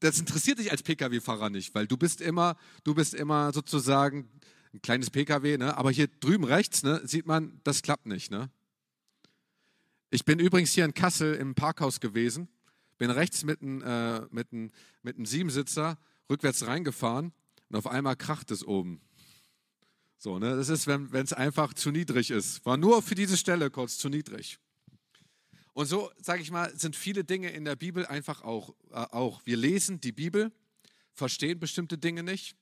das 0.02 0.20
interessiert 0.20 0.60
dich 0.60 0.72
als 0.72 0.84
Pkw-Fahrer 0.84 1.50
nicht, 1.50 1.74
weil 1.74 1.88
du 1.88 1.96
bist 1.96 2.20
immer, 2.20 2.58
du 2.84 2.94
bist 2.94 3.14
immer 3.14 3.54
sozusagen 3.54 4.30
ein 4.74 4.82
kleines 4.82 5.10
Pkw, 5.10 5.58
ne? 5.58 5.78
aber 5.78 5.90
hier 5.90 6.08
drüben 6.08 6.44
rechts 6.44 6.84
ne, 6.84 7.00
sieht 7.06 7.26
man, 7.26 7.62
das 7.64 7.82
klappt 7.82 8.08
nicht. 8.08 8.30
Ne? 8.30 8.50
Ich 10.10 10.26
bin 10.26 10.40
übrigens 10.40 10.74
hier 10.74 10.84
in 10.84 10.94
Kassel 10.94 11.36
im 11.36 11.56
Parkhaus 11.56 12.02
gewesen, 12.02 12.50
bin 12.98 13.10
rechts 13.10 13.46
mit 13.46 13.62
einem, 13.62 13.82
äh, 13.84 14.20
mit 14.32 14.52
mit 14.52 15.16
einem 15.16 15.26
Siebensitzer 15.26 15.98
rückwärts 16.30 16.68
reingefahren 16.68 17.32
und 17.70 17.78
auf 17.78 17.88
einmal 17.88 18.18
kracht 18.18 18.52
es 18.52 18.66
oben. 18.66 19.00
So, 20.24 20.38
ne? 20.38 20.56
Das 20.56 20.70
ist, 20.70 20.86
wenn 20.86 21.12
es 21.16 21.34
einfach 21.34 21.74
zu 21.74 21.90
niedrig 21.90 22.30
ist. 22.30 22.64
War 22.64 22.78
nur 22.78 23.02
für 23.02 23.16
diese 23.16 23.36
Stelle 23.36 23.72
kurz 23.72 23.98
zu 23.98 24.08
niedrig. 24.08 24.60
Und 25.74 25.88
so, 25.88 26.12
sage 26.22 26.44
ich 26.44 26.52
mal, 26.52 26.72
sind 26.78 26.96
viele 26.96 27.24
Dinge 27.24 27.50
in 27.50 27.66
der 27.66 27.76
Bibel 27.76 28.06
einfach 28.06 28.44
auch, 28.44 28.76
äh, 28.92 28.98
auch. 28.98 29.44
Wir 29.46 29.58
lesen 29.58 30.00
die 30.00 30.12
Bibel, 30.12 30.52
verstehen 31.12 31.60
bestimmte 31.60 31.98
Dinge 31.98 32.22
nicht. 32.22 32.56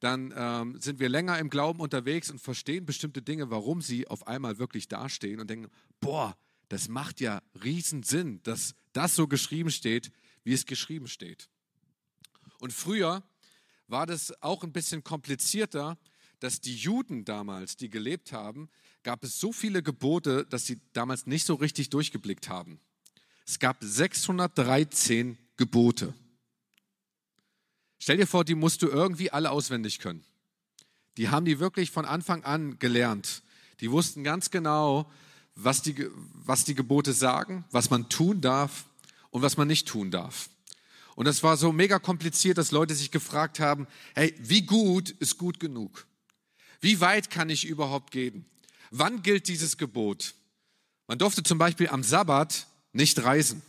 Dann 0.00 0.34
ähm, 0.36 0.78
sind 0.82 1.00
wir 1.00 1.08
länger 1.08 1.38
im 1.38 1.48
Glauben 1.48 1.80
unterwegs 1.80 2.30
und 2.30 2.42
verstehen 2.42 2.84
bestimmte 2.84 3.22
Dinge, 3.22 3.48
warum 3.48 3.80
sie 3.80 4.06
auf 4.06 4.26
einmal 4.26 4.58
wirklich 4.58 4.86
dastehen 4.86 5.40
und 5.40 5.48
denken, 5.48 5.70
boah, 6.02 6.36
das 6.68 6.88
macht 6.88 7.22
ja 7.22 7.40
riesen 7.64 8.02
Sinn, 8.02 8.42
dass 8.42 8.74
das 8.92 9.16
so 9.16 9.28
geschrieben 9.28 9.70
steht, 9.70 10.12
wie 10.44 10.52
es 10.52 10.66
geschrieben 10.66 11.08
steht. 11.08 11.48
Und 12.60 12.74
früher 12.74 13.22
war 13.86 14.04
das 14.04 14.42
auch 14.42 14.62
ein 14.62 14.74
bisschen 14.74 15.02
komplizierter, 15.02 15.96
dass 16.40 16.60
die 16.60 16.76
Juden 16.76 17.24
damals, 17.24 17.76
die 17.76 17.90
gelebt 17.90 18.32
haben, 18.32 18.68
gab 19.02 19.24
es 19.24 19.38
so 19.40 19.52
viele 19.52 19.82
Gebote, 19.82 20.46
dass 20.46 20.66
sie 20.66 20.80
damals 20.92 21.26
nicht 21.26 21.46
so 21.46 21.54
richtig 21.54 21.90
durchgeblickt 21.90 22.48
haben. 22.48 22.80
Es 23.46 23.58
gab 23.58 23.78
613 23.80 25.38
Gebote. 25.56 26.14
Stell 27.98 28.18
dir 28.18 28.26
vor, 28.26 28.44
die 28.44 28.54
musst 28.54 28.82
du 28.82 28.88
irgendwie 28.88 29.30
alle 29.30 29.50
auswendig 29.50 29.98
können. 29.98 30.24
die 31.16 31.30
haben 31.30 31.46
die 31.46 31.58
wirklich 31.58 31.90
von 31.90 32.04
Anfang 32.04 32.44
an 32.44 32.78
gelernt. 32.78 33.42
Die 33.80 33.90
wussten 33.90 34.22
ganz 34.22 34.50
genau, 34.50 35.10
was 35.56 35.82
die, 35.82 36.08
was 36.14 36.64
die 36.64 36.76
Gebote 36.76 37.12
sagen, 37.12 37.64
was 37.72 37.90
man 37.90 38.08
tun 38.08 38.40
darf 38.40 38.84
und 39.30 39.42
was 39.42 39.56
man 39.56 39.66
nicht 39.66 39.88
tun 39.88 40.12
darf. 40.12 40.48
Und 41.16 41.24
das 41.24 41.42
war 41.42 41.56
so 41.56 41.72
mega 41.72 41.98
kompliziert, 41.98 42.58
dass 42.58 42.70
Leute 42.70 42.94
sich 42.94 43.10
gefragt 43.10 43.58
haben, 43.58 43.88
hey, 44.14 44.32
wie 44.38 44.62
gut 44.62 45.10
ist 45.10 45.36
gut 45.36 45.58
genug? 45.58 46.06
Wie 46.80 47.00
weit 47.00 47.30
kann 47.30 47.50
ich 47.50 47.66
überhaupt 47.66 48.10
gehen? 48.10 48.44
Wann 48.90 49.22
gilt 49.22 49.48
dieses 49.48 49.76
Gebot? 49.76 50.34
Man 51.06 51.18
durfte 51.18 51.42
zum 51.42 51.58
Beispiel 51.58 51.88
am 51.88 52.02
Sabbat 52.02 52.66
nicht 52.92 53.22
reisen. 53.22 53.62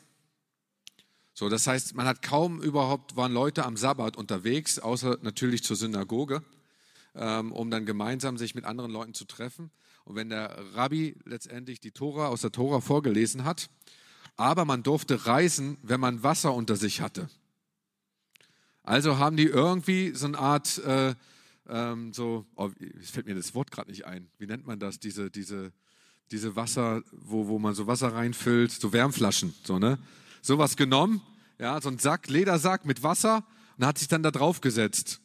So, 1.34 1.48
das 1.48 1.68
heißt, 1.68 1.96
man 1.96 2.06
hat 2.06 2.22
kaum 2.22 2.62
überhaupt, 2.62 3.16
waren 3.16 3.32
Leute 3.32 3.66
am 3.66 3.78
Sabbat 3.78 4.18
unterwegs, 4.18 4.78
außer 4.78 5.20
natürlich 5.22 5.63
zur 5.63 5.78
Synagoge, 5.78 6.44
ähm, 7.16 7.54
um 7.54 7.72
dann 7.72 7.86
gemeinsam 7.86 8.38
sich 8.38 8.56
mit 8.56 8.66
anderen 8.66 8.92
Leuten 8.92 9.13
zu 9.13 9.25
treffen. 9.25 9.72
Und 10.04 10.16
wenn 10.16 10.30
der 10.30 10.58
Rabbi 10.75 11.16
letztendlich 11.24 11.80
die 11.80 11.92
Tora 11.92 12.28
aus 12.28 12.42
der 12.42 12.51
Tora 12.51 12.82
vorgelesen 12.82 13.46
hat, 13.46 13.70
aber 14.36 14.66
man 14.66 14.84
durfte 14.84 15.28
reisen, 15.28 15.78
wenn 15.82 16.00
man 16.00 16.24
Wasser 16.24 16.54
unter 16.54 16.75
sich 16.75 17.01
hatte. 17.01 17.30
Also 18.84 19.18
haben 19.18 19.38
die 19.38 19.46
irgendwie 19.46 20.12
so 20.16 20.25
eine 20.25 20.39
Art, 20.39 20.80
äh, 20.80 21.16
ähm, 21.70 22.14
so, 22.14 22.46
oh, 22.56 22.70
es 23.00 23.12
fällt 23.12 23.28
mir 23.28 23.36
das 23.36 23.54
Wort 23.56 23.72
gerade 23.72 23.90
nicht 23.90 24.06
ein. 24.06 24.30
Wie 24.38 24.48
nennt 24.48 24.66
man 24.66 24.80
das? 24.80 25.00
Diese, 25.00 25.30
diese, 25.30 25.72
diese 26.32 26.56
Wasser, 26.56 27.04
wo, 27.12 27.48
wo 27.48 27.60
man 27.60 27.76
so 27.76 27.88
Wasser 27.88 28.14
reinfüllt, 28.14 28.72
so 28.72 28.94
Wärmflaschen, 28.94 29.54
so, 29.64 29.80
ne? 29.80 30.00
Sowas 30.42 30.78
genommen, 30.78 31.22
ja, 31.58 31.80
so 31.82 31.90
ein 31.90 32.00
Sack, 32.00 32.30
Ledersack 32.30 32.86
mit 32.86 33.04
Wasser 33.04 33.46
und 33.78 33.86
hat 33.86 33.98
sich 33.98 34.08
dann 34.08 34.24
da 34.24 34.32
drauf 34.32 34.62
gesetzt. 34.62 35.22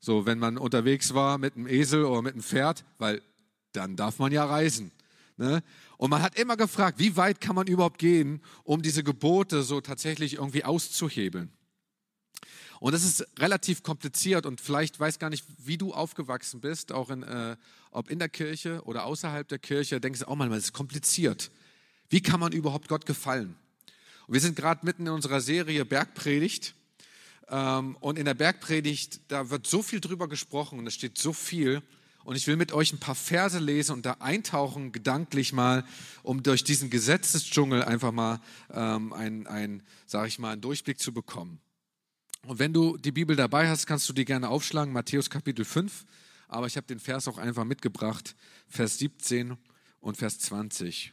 So, 0.00 0.26
wenn 0.26 0.38
man 0.38 0.58
unterwegs 0.58 1.14
war 1.14 1.38
mit 1.38 1.56
einem 1.56 1.66
Esel 1.66 2.04
oder 2.04 2.22
mit 2.22 2.34
einem 2.34 2.42
Pferd, 2.42 2.84
weil 2.98 3.22
dann 3.72 3.96
darf 3.96 4.18
man 4.18 4.30
ja 4.30 4.44
reisen. 4.44 4.92
Ne? 5.36 5.62
Und 5.96 6.10
man 6.10 6.22
hat 6.22 6.38
immer 6.38 6.56
gefragt, 6.56 6.98
wie 6.98 7.16
weit 7.16 7.40
kann 7.40 7.56
man 7.56 7.66
überhaupt 7.66 7.98
gehen, 7.98 8.42
um 8.64 8.82
diese 8.82 9.02
Gebote 9.02 9.62
so 9.62 9.80
tatsächlich 9.80 10.34
irgendwie 10.34 10.64
auszuhebeln. 10.64 11.52
Und 12.80 12.92
das 12.92 13.02
ist 13.02 13.26
relativ 13.38 13.82
kompliziert 13.82 14.46
und 14.46 14.60
vielleicht 14.60 15.00
weiß 15.00 15.18
gar 15.18 15.30
nicht, 15.30 15.44
wie 15.58 15.78
du 15.78 15.92
aufgewachsen 15.92 16.60
bist, 16.60 16.92
auch 16.92 17.10
in, 17.10 17.22
äh, 17.22 17.56
ob 17.90 18.10
in 18.10 18.18
der 18.18 18.28
Kirche 18.28 18.82
oder 18.84 19.04
außerhalb 19.04 19.48
der 19.48 19.58
Kirche, 19.58 20.00
denkst 20.00 20.20
du 20.20 20.28
auch 20.28 20.36
manchmal, 20.36 20.58
es 20.58 20.66
ist 20.66 20.72
kompliziert. 20.72 21.50
Wie 22.08 22.20
kann 22.20 22.40
man 22.40 22.52
überhaupt 22.52 22.88
Gott 22.88 23.04
gefallen? 23.04 23.56
Und 24.26 24.34
wir 24.34 24.40
sind 24.40 24.56
gerade 24.56 24.84
mitten 24.84 25.06
in 25.06 25.12
unserer 25.12 25.40
Serie 25.40 25.84
Bergpredigt. 25.84 26.74
Ähm, 27.48 27.96
und 28.00 28.18
in 28.18 28.26
der 28.26 28.34
Bergpredigt, 28.34 29.20
da 29.28 29.50
wird 29.50 29.66
so 29.66 29.82
viel 29.82 30.00
drüber 30.00 30.28
gesprochen 30.28 30.78
und 30.78 30.86
es 30.86 30.94
steht 30.94 31.18
so 31.18 31.32
viel. 31.32 31.82
Und 32.24 32.36
ich 32.36 32.46
will 32.46 32.56
mit 32.56 32.72
euch 32.72 32.92
ein 32.92 33.00
paar 33.00 33.14
Verse 33.14 33.58
lesen 33.58 33.92
und 33.92 34.04
da 34.04 34.16
eintauchen, 34.20 34.92
gedanklich 34.92 35.54
mal, 35.54 35.84
um 36.22 36.42
durch 36.42 36.62
diesen 36.62 36.90
Gesetzesdschungel 36.90 37.82
einfach 37.82 38.12
mal 38.12 38.40
ähm, 38.70 39.14
einen, 39.14 39.46
ein, 39.46 39.82
sag 40.04 40.28
ich 40.28 40.38
mal, 40.38 40.52
einen 40.52 40.60
Durchblick 40.60 41.00
zu 41.00 41.12
bekommen. 41.12 41.58
Und 42.46 42.58
wenn 42.58 42.72
du 42.72 42.96
die 42.96 43.12
Bibel 43.12 43.36
dabei 43.36 43.68
hast, 43.68 43.86
kannst 43.86 44.08
du 44.08 44.12
die 44.12 44.24
gerne 44.24 44.48
aufschlagen, 44.48 44.92
Matthäus 44.92 45.28
Kapitel 45.30 45.64
5. 45.64 46.04
Aber 46.48 46.66
ich 46.66 46.76
habe 46.76 46.86
den 46.86 46.98
Vers 46.98 47.28
auch 47.28 47.38
einfach 47.38 47.64
mitgebracht, 47.64 48.34
Vers 48.68 48.98
17 48.98 49.56
und 50.00 50.16
Vers 50.16 50.38
20. 50.38 51.12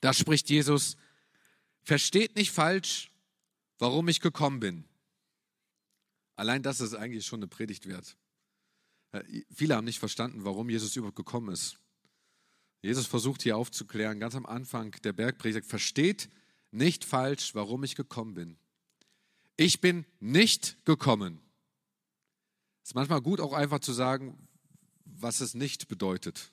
Da 0.00 0.12
spricht 0.12 0.50
Jesus, 0.50 0.96
versteht 1.82 2.36
nicht 2.36 2.50
falsch, 2.50 3.10
warum 3.78 4.08
ich 4.08 4.20
gekommen 4.20 4.60
bin. 4.60 4.84
Allein 6.36 6.62
das 6.62 6.80
ist 6.80 6.94
eigentlich 6.94 7.26
schon 7.26 7.40
eine 7.40 7.48
Predigt 7.48 7.86
wert. 7.86 8.16
Viele 9.52 9.76
haben 9.76 9.84
nicht 9.84 9.98
verstanden, 9.98 10.44
warum 10.44 10.70
Jesus 10.70 10.96
überhaupt 10.96 11.16
gekommen 11.16 11.52
ist. 11.52 11.78
Jesus 12.82 13.06
versucht 13.06 13.42
hier 13.42 13.56
aufzuklären, 13.56 14.20
ganz 14.20 14.34
am 14.34 14.46
Anfang 14.46 14.92
der 15.02 15.12
Bergpredigt, 15.12 15.66
versteht 15.66 16.30
nicht 16.70 17.04
falsch, 17.04 17.54
warum 17.54 17.84
ich 17.84 17.94
gekommen 17.94 18.34
bin. 18.34 18.56
Ich 19.60 19.82
bin 19.82 20.06
nicht 20.20 20.86
gekommen. 20.86 21.38
Es 22.82 22.88
ist 22.88 22.94
manchmal 22.94 23.20
gut, 23.20 23.42
auch 23.42 23.52
einfach 23.52 23.80
zu 23.80 23.92
sagen, 23.92 24.48
was 25.04 25.42
es 25.42 25.52
nicht 25.52 25.86
bedeutet. 25.86 26.50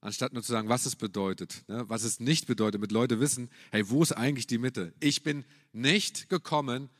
Anstatt 0.00 0.32
nur 0.32 0.44
zu 0.44 0.52
sagen, 0.52 0.68
was 0.68 0.86
es 0.86 0.94
bedeutet, 0.94 1.64
ne? 1.66 1.82
was 1.88 2.04
es 2.04 2.20
nicht 2.20 2.46
bedeutet, 2.46 2.76
damit 2.76 2.92
Leute 2.92 3.18
wissen, 3.18 3.50
hey, 3.72 3.90
wo 3.90 4.04
ist 4.04 4.12
eigentlich 4.12 4.46
die 4.46 4.58
Mitte? 4.58 4.94
Ich 5.00 5.24
bin 5.24 5.44
nicht 5.72 6.28
gekommen, 6.28 6.90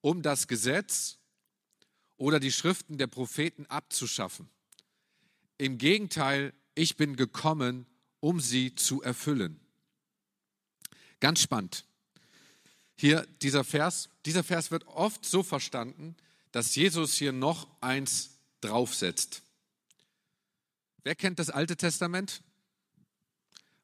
um 0.00 0.22
das 0.22 0.48
Gesetz 0.48 1.18
oder 2.16 2.40
die 2.40 2.50
Schriften 2.50 2.96
der 2.96 3.08
Propheten 3.08 3.66
abzuschaffen. 3.66 4.48
Im 5.58 5.76
Gegenteil, 5.76 6.54
ich 6.74 6.96
bin 6.96 7.16
gekommen, 7.16 7.84
um 8.20 8.40
sie 8.40 8.74
zu 8.74 9.02
erfüllen. 9.02 9.60
Ganz 11.20 11.42
spannend. 11.42 11.84
Hier 12.96 13.26
dieser 13.42 13.62
Vers, 13.62 14.08
dieser 14.24 14.42
Vers 14.42 14.70
wird 14.70 14.86
oft 14.86 15.24
so 15.24 15.42
verstanden, 15.42 16.16
dass 16.52 16.74
Jesus 16.74 17.14
hier 17.14 17.32
noch 17.32 17.68
eins 17.80 18.38
draufsetzt. 18.62 19.42
Wer 21.04 21.14
kennt 21.14 21.38
das 21.38 21.50
Alte 21.50 21.76
Testament? 21.76 22.42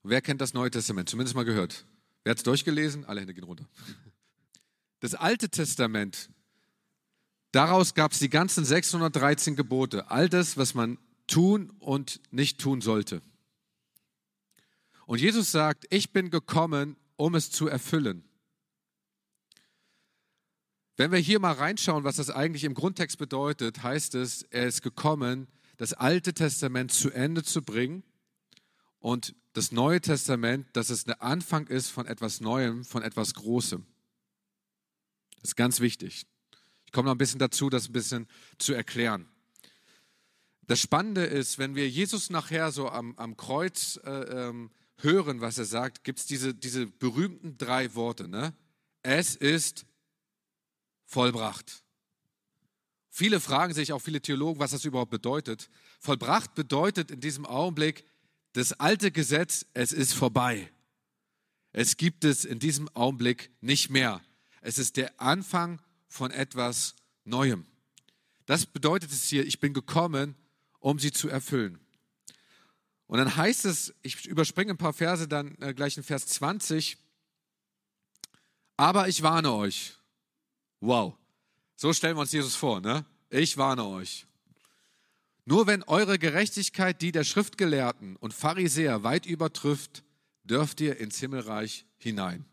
Wer 0.02 0.22
kennt 0.22 0.40
das 0.40 0.54
Neue 0.54 0.70
Testament? 0.70 1.08
Zumindest 1.08 1.36
mal 1.36 1.44
gehört. 1.44 1.84
Wer 2.24 2.30
hat 2.30 2.38
es 2.38 2.44
durchgelesen? 2.44 3.04
Alle 3.04 3.20
Hände 3.20 3.34
gehen 3.34 3.44
runter. 3.44 3.66
Das 5.00 5.16
Alte 5.16 5.48
Testament, 5.48 6.30
daraus 7.50 7.94
gab 7.94 8.12
es 8.12 8.20
die 8.20 8.28
ganzen 8.28 8.64
613 8.64 9.56
Gebote. 9.56 10.12
All 10.12 10.28
das, 10.28 10.56
was 10.56 10.74
man 10.74 10.96
tun 11.26 11.70
und 11.80 12.20
nicht 12.30 12.60
tun 12.60 12.80
sollte. 12.80 13.20
Und 15.06 15.20
Jesus 15.20 15.50
sagt, 15.50 15.86
ich 15.90 16.12
bin 16.12 16.30
gekommen, 16.30 16.94
um 17.16 17.34
es 17.34 17.50
zu 17.50 17.66
erfüllen. 17.66 18.22
Wenn 21.02 21.10
wir 21.10 21.18
hier 21.18 21.40
mal 21.40 21.54
reinschauen, 21.54 22.04
was 22.04 22.14
das 22.14 22.30
eigentlich 22.30 22.62
im 22.62 22.74
Grundtext 22.74 23.18
bedeutet, 23.18 23.82
heißt 23.82 24.14
es, 24.14 24.44
er 24.50 24.68
ist 24.68 24.82
gekommen, 24.82 25.48
das 25.76 25.94
Alte 25.94 26.32
Testament 26.32 26.92
zu 26.92 27.10
Ende 27.10 27.42
zu 27.42 27.60
bringen 27.62 28.04
und 29.00 29.34
das 29.52 29.72
Neue 29.72 30.00
Testament, 30.00 30.68
dass 30.74 30.90
es 30.90 31.02
der 31.02 31.20
Anfang 31.20 31.66
ist 31.66 31.88
von 31.88 32.06
etwas 32.06 32.40
Neuem, 32.40 32.84
von 32.84 33.02
etwas 33.02 33.34
Großem. 33.34 33.84
Das 35.40 35.50
ist 35.50 35.56
ganz 35.56 35.80
wichtig. 35.80 36.24
Ich 36.86 36.92
komme 36.92 37.06
noch 37.06 37.16
ein 37.16 37.18
bisschen 37.18 37.40
dazu, 37.40 37.68
das 37.68 37.88
ein 37.88 37.92
bisschen 37.92 38.28
zu 38.58 38.72
erklären. 38.72 39.26
Das 40.68 40.78
Spannende 40.78 41.24
ist, 41.24 41.58
wenn 41.58 41.74
wir 41.74 41.90
Jesus 41.90 42.30
nachher 42.30 42.70
so 42.70 42.88
am, 42.88 43.18
am 43.18 43.36
Kreuz 43.36 43.98
äh, 44.04 44.10
ähm, 44.10 44.70
hören, 44.98 45.40
was 45.40 45.58
er 45.58 45.64
sagt, 45.64 46.04
gibt 46.04 46.20
es 46.20 46.26
diese, 46.26 46.54
diese 46.54 46.86
berühmten 46.86 47.58
drei 47.58 47.92
Worte. 47.96 48.28
Ne? 48.28 48.54
Es 49.02 49.34
ist 49.34 49.84
vollbracht. 51.12 51.84
Viele 53.10 53.40
fragen 53.40 53.74
sich, 53.74 53.92
auch 53.92 53.98
viele 53.98 54.22
Theologen, 54.22 54.58
was 54.58 54.70
das 54.70 54.84
überhaupt 54.86 55.10
bedeutet. 55.10 55.68
Vollbracht 56.00 56.54
bedeutet 56.54 57.10
in 57.10 57.20
diesem 57.20 57.44
Augenblick, 57.44 58.06
das 58.54 58.72
alte 58.72 59.12
Gesetz, 59.12 59.66
es 59.74 59.92
ist 59.92 60.14
vorbei. 60.14 60.70
Es 61.72 61.96
gibt 61.96 62.24
es 62.24 62.44
in 62.44 62.58
diesem 62.58 62.88
Augenblick 62.94 63.50
nicht 63.60 63.90
mehr. 63.90 64.22
Es 64.62 64.78
ist 64.78 64.96
der 64.96 65.20
Anfang 65.20 65.80
von 66.08 66.30
etwas 66.30 66.94
Neuem. 67.24 67.66
Das 68.46 68.66
bedeutet 68.66 69.10
es 69.12 69.28
hier, 69.28 69.46
ich 69.46 69.60
bin 69.60 69.72
gekommen, 69.72 70.34
um 70.80 70.98
sie 70.98 71.12
zu 71.12 71.28
erfüllen. 71.28 71.78
Und 73.06 73.18
dann 73.18 73.36
heißt 73.36 73.66
es, 73.66 73.94
ich 74.02 74.26
überspringe 74.26 74.72
ein 74.72 74.78
paar 74.78 74.92
Verse, 74.92 75.28
dann 75.28 75.56
äh, 75.60 75.74
gleich 75.74 75.96
in 75.96 76.02
Vers 76.02 76.26
20, 76.26 76.96
aber 78.76 79.08
ich 79.08 79.22
warne 79.22 79.52
euch. 79.52 79.98
Wow. 80.82 81.16
So 81.76 81.92
stellen 81.92 82.16
wir 82.16 82.22
uns 82.22 82.32
Jesus 82.32 82.56
vor, 82.56 82.80
ne? 82.80 83.04
Ich 83.30 83.56
warne 83.56 83.84
euch. 83.84 84.26
Nur 85.44 85.68
wenn 85.68 85.84
eure 85.84 86.18
Gerechtigkeit 86.18 87.00
die 87.00 87.12
der 87.12 87.22
Schriftgelehrten 87.22 88.16
und 88.16 88.34
Pharisäer 88.34 89.04
weit 89.04 89.24
übertrifft, 89.24 90.02
dürft 90.42 90.80
ihr 90.80 90.96
ins 90.96 91.20
Himmelreich 91.20 91.86
hinein. 91.98 92.44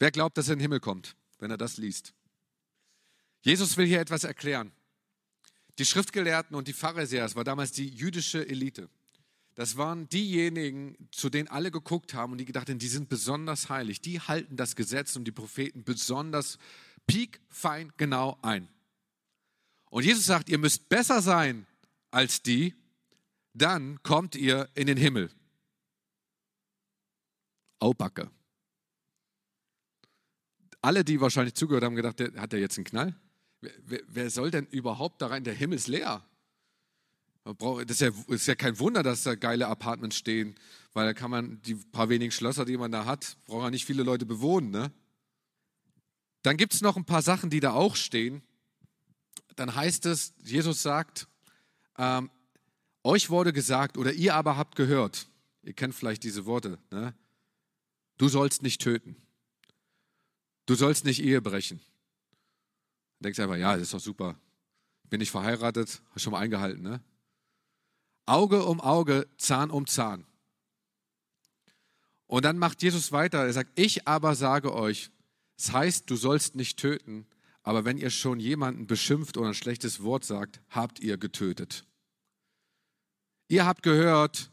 Wer 0.00 0.10
glaubt, 0.10 0.36
dass 0.36 0.48
er 0.48 0.54
in 0.54 0.58
den 0.58 0.64
Himmel 0.64 0.80
kommt, 0.80 1.14
wenn 1.38 1.52
er 1.52 1.56
das 1.56 1.76
liest? 1.76 2.12
Jesus 3.42 3.76
will 3.76 3.86
hier 3.86 4.00
etwas 4.00 4.24
erklären. 4.24 4.72
Die 5.78 5.84
Schriftgelehrten 5.84 6.56
und 6.56 6.66
die 6.66 6.72
Pharisäer, 6.72 7.22
das 7.22 7.36
war 7.36 7.44
damals 7.44 7.70
die 7.70 7.88
jüdische 7.88 8.48
Elite. 8.48 8.88
Das 9.54 9.76
waren 9.76 10.08
diejenigen, 10.08 10.96
zu 11.12 11.30
denen 11.30 11.48
alle 11.48 11.70
geguckt 11.70 12.14
haben 12.14 12.32
und 12.32 12.38
die 12.38 12.44
gedacht 12.44 12.68
haben, 12.68 12.78
die 12.78 12.88
sind 12.88 13.08
besonders 13.08 13.68
heilig. 13.68 14.00
Die 14.00 14.20
halten 14.20 14.56
das 14.56 14.74
Gesetz 14.74 15.14
und 15.14 15.24
die 15.24 15.32
Propheten 15.32 15.84
besonders 15.84 16.58
piekfein 17.06 17.92
genau 17.96 18.36
ein. 18.42 18.68
Und 19.90 20.04
Jesus 20.04 20.26
sagt, 20.26 20.48
ihr 20.48 20.58
müsst 20.58 20.88
besser 20.88 21.22
sein 21.22 21.66
als 22.10 22.42
die, 22.42 22.74
dann 23.52 24.02
kommt 24.02 24.34
ihr 24.34 24.68
in 24.74 24.88
den 24.88 24.96
Himmel. 24.96 25.30
Aubacke. 27.78 28.30
Alle, 30.80 31.04
die 31.04 31.20
wahrscheinlich 31.20 31.54
zugehört 31.54 31.84
haben, 31.84 31.94
gedacht, 31.94 32.20
hat 32.20 32.52
er 32.52 32.58
jetzt 32.58 32.76
einen 32.76 32.84
Knall? 32.84 33.14
Wer, 33.60 34.02
wer, 34.06 34.30
soll 34.30 34.50
denn 34.50 34.66
überhaupt 34.66 35.22
da 35.22 35.28
rein? 35.28 35.44
Der 35.44 35.54
Himmel 35.54 35.78
ist 35.78 35.88
leer. 35.88 36.26
Das 37.44 37.90
ist 37.90 38.00
ja, 38.00 38.10
ist 38.28 38.46
ja 38.46 38.54
kein 38.54 38.78
Wunder, 38.78 39.02
dass 39.02 39.22
da 39.22 39.34
geile 39.34 39.68
Apartments 39.68 40.16
stehen, 40.16 40.54
weil 40.94 41.04
da 41.04 41.12
kann 41.12 41.30
man 41.30 41.60
die 41.62 41.74
paar 41.74 42.08
wenigen 42.08 42.32
Schlösser, 42.32 42.64
die 42.64 42.78
man 42.78 42.90
da 42.90 43.04
hat, 43.04 43.36
braucht 43.44 43.64
ja 43.64 43.70
nicht 43.70 43.84
viele 43.84 44.02
Leute 44.02 44.24
bewohnen. 44.24 44.70
Ne? 44.70 44.90
Dann 46.42 46.56
gibt 46.56 46.72
es 46.72 46.80
noch 46.80 46.96
ein 46.96 47.04
paar 47.04 47.20
Sachen, 47.20 47.50
die 47.50 47.60
da 47.60 47.72
auch 47.72 47.96
stehen. 47.96 48.42
Dann 49.56 49.74
heißt 49.74 50.06
es, 50.06 50.32
Jesus 50.42 50.82
sagt, 50.82 51.28
ähm, 51.98 52.30
euch 53.02 53.28
wurde 53.28 53.52
gesagt 53.52 53.98
oder 53.98 54.14
ihr 54.14 54.34
aber 54.34 54.56
habt 54.56 54.74
gehört, 54.74 55.28
ihr 55.62 55.74
kennt 55.74 55.94
vielleicht 55.94 56.24
diese 56.24 56.46
Worte, 56.46 56.78
ne? 56.90 57.14
du 58.16 58.28
sollst 58.28 58.62
nicht 58.62 58.80
töten, 58.80 59.16
du 60.64 60.74
sollst 60.74 61.04
nicht 61.04 61.22
Ehe 61.22 61.42
brechen. 61.42 61.78
Du 63.18 63.24
denkst 63.24 63.38
einfach, 63.38 63.56
ja, 63.56 63.74
das 63.74 63.82
ist 63.82 63.94
doch 63.94 64.00
super. 64.00 64.36
Bin 65.10 65.20
ich 65.20 65.30
verheiratet, 65.30 66.02
hast 66.10 66.22
schon 66.22 66.32
mal 66.32 66.40
eingehalten, 66.40 66.82
ne? 66.82 67.00
Auge 68.26 68.64
um 68.64 68.80
Auge, 68.80 69.28
Zahn 69.36 69.70
um 69.70 69.86
Zahn. 69.86 70.26
Und 72.26 72.44
dann 72.44 72.58
macht 72.58 72.82
Jesus 72.82 73.12
weiter. 73.12 73.44
Er 73.44 73.52
sagt, 73.52 73.78
ich 73.78 74.08
aber 74.08 74.34
sage 74.34 74.74
euch, 74.74 75.10
es 75.56 75.66
das 75.66 75.74
heißt, 75.74 76.10
du 76.10 76.16
sollst 76.16 76.56
nicht 76.56 76.78
töten, 76.78 77.26
aber 77.62 77.84
wenn 77.84 77.96
ihr 77.96 78.10
schon 78.10 78.40
jemanden 78.40 78.86
beschimpft 78.86 79.36
oder 79.36 79.48
ein 79.48 79.54
schlechtes 79.54 80.02
Wort 80.02 80.24
sagt, 80.24 80.60
habt 80.70 81.00
ihr 81.00 81.16
getötet. 81.16 81.84
Ihr 83.48 83.66
habt 83.66 83.82
gehört, 83.82 84.50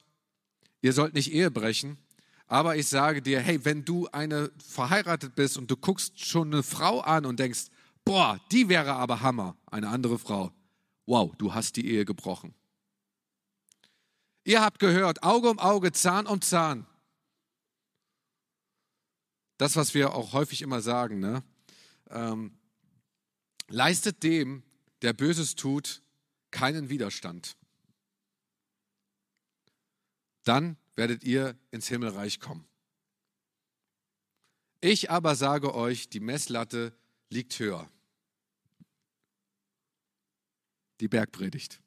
ihr 0.81 0.93
sollt 0.93 1.13
nicht 1.13 1.31
Ehe 1.33 1.49
brechen, 1.49 1.97
aber 2.47 2.75
ich 2.75 2.87
sage 2.87 3.21
dir, 3.21 3.39
hey, 3.39 3.63
wenn 3.63 3.85
du 3.85 4.07
eine 4.09 4.51
verheiratet 4.63 5.35
bist 5.35 5.57
und 5.57 5.71
du 5.71 5.77
guckst 5.77 6.23
schon 6.23 6.53
eine 6.53 6.63
Frau 6.63 6.99
an 6.99 7.25
und 7.25 7.39
denkst, 7.39 7.67
boah, 8.03 8.39
die 8.51 8.69
wäre 8.69 8.93
aber 8.93 9.21
Hammer, 9.21 9.55
eine 9.65 9.87
andere 9.87 10.19
Frau. 10.19 10.51
Wow, 11.05 11.33
du 11.37 11.53
hast 11.53 11.77
die 11.77 11.87
Ehe 11.87 12.05
gebrochen. 12.05 12.53
Ihr 14.43 14.61
habt 14.61 14.79
gehört, 14.79 15.23
Auge 15.23 15.49
um 15.49 15.59
Auge, 15.59 15.91
Zahn 15.91 16.25
um 16.25 16.41
Zahn. 16.41 16.87
Das, 19.57 19.75
was 19.75 19.93
wir 19.93 20.15
auch 20.15 20.33
häufig 20.33 20.63
immer 20.63 20.81
sagen, 20.81 21.19
ne? 21.19 21.43
Ähm, 22.09 22.57
leistet 23.67 24.23
dem, 24.23 24.63
der 25.03 25.13
Böses 25.13 25.55
tut, 25.55 26.01
keinen 26.49 26.89
Widerstand. 26.89 27.55
Dann 30.43 30.77
werdet 30.95 31.23
ihr 31.23 31.55
ins 31.69 31.87
Himmelreich 31.87 32.39
kommen. 32.39 32.67
Ich 34.81 35.11
aber 35.11 35.35
sage 35.35 35.75
euch, 35.75 36.09
die 36.09 36.19
Messlatte 36.19 36.97
liegt 37.29 37.57
höher. 37.59 37.87
Die 40.99 41.07
Bergpredigt. 41.07 41.81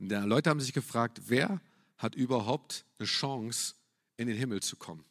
Und 0.00 0.08
die 0.10 0.14
Leute 0.14 0.48
haben 0.50 0.60
sich 0.60 0.72
gefragt, 0.72 1.20
wer 1.26 1.60
hat 1.98 2.14
überhaupt 2.14 2.86
eine 2.98 3.06
Chance, 3.06 3.74
in 4.16 4.26
den 4.26 4.36
Himmel 4.36 4.62
zu 4.62 4.76
kommen? 4.76 5.04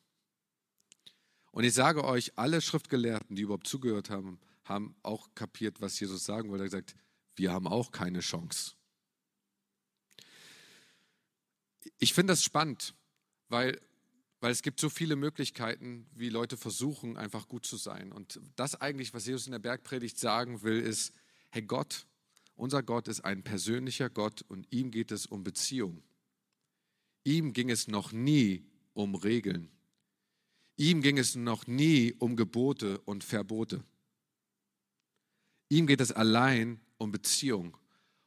Und 1.51 1.63
ich 1.63 1.73
sage 1.73 2.03
euch, 2.03 2.37
alle 2.37 2.59
Schriftgelehrten, 2.59 3.35
die 3.35 3.43
überhaupt 3.43 3.67
zugehört 3.67 4.09
haben, 4.09 4.39
haben 4.63 4.95
auch 5.03 5.33
kapiert, 5.35 5.81
was 5.81 5.99
Jesus 5.99 6.25
sagen 6.25 6.49
wollte. 6.49 6.63
Er 6.63 6.65
hat 6.65 6.71
gesagt, 6.71 6.95
wir 7.35 7.51
haben 7.51 7.67
auch 7.67 7.91
keine 7.91 8.19
Chance. 8.19 8.73
Ich 11.97 12.13
finde 12.13 12.33
das 12.33 12.43
spannend, 12.43 12.93
weil, 13.47 13.79
weil 14.41 14.51
es 14.51 14.61
gibt 14.61 14.79
so 14.79 14.89
viele 14.89 15.15
Möglichkeiten, 15.15 16.07
wie 16.13 16.29
Leute 16.29 16.57
versuchen, 16.57 17.17
einfach 17.17 17.47
gut 17.47 17.65
zu 17.65 17.77
sein. 17.77 18.11
Und 18.11 18.39
das 18.55 18.75
eigentlich, 18.75 19.13
was 19.13 19.25
Jesus 19.25 19.45
in 19.45 19.51
der 19.51 19.59
Bergpredigt 19.59 20.17
sagen 20.17 20.61
will, 20.61 20.79
ist, 20.79 21.13
hey 21.49 21.61
Gott, 21.61 22.07
unser 22.59 22.83
Gott 22.83 23.07
ist 23.07 23.21
ein 23.21 23.43
persönlicher 23.43 24.09
Gott 24.09 24.43
und 24.47 24.67
ihm 24.71 24.91
geht 24.91 25.11
es 25.11 25.25
um 25.25 25.43
Beziehung. 25.43 26.03
Ihm 27.23 27.53
ging 27.53 27.69
es 27.69 27.87
noch 27.87 28.11
nie 28.11 28.65
um 28.93 29.15
Regeln. 29.15 29.69
Ihm 30.75 31.01
ging 31.01 31.17
es 31.17 31.35
noch 31.35 31.67
nie 31.67 32.15
um 32.19 32.35
Gebote 32.35 32.99
und 33.01 33.23
Verbote. 33.23 33.83
Ihm 35.69 35.87
geht 35.87 36.01
es 36.01 36.11
allein 36.11 36.79
um 36.97 37.11
Beziehung. 37.11 37.77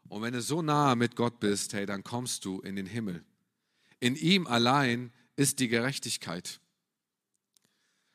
Und 0.09 0.23
wenn 0.23 0.35
du 0.35 0.43
so 0.43 0.63
nahe 0.63 0.97
mit 0.97 1.17
Gott 1.17 1.41
bist, 1.41 1.73
hey, 1.73 1.87
dann 1.87 2.05
kommst 2.05 2.45
du 2.45 2.61
in 2.61 2.77
den 2.77 2.87
Himmel. 2.87 3.25
In 4.01 4.17
ihm 4.17 4.47
allein 4.47 5.13
ist 5.37 5.59
die 5.59 5.69
Gerechtigkeit. 5.69 6.61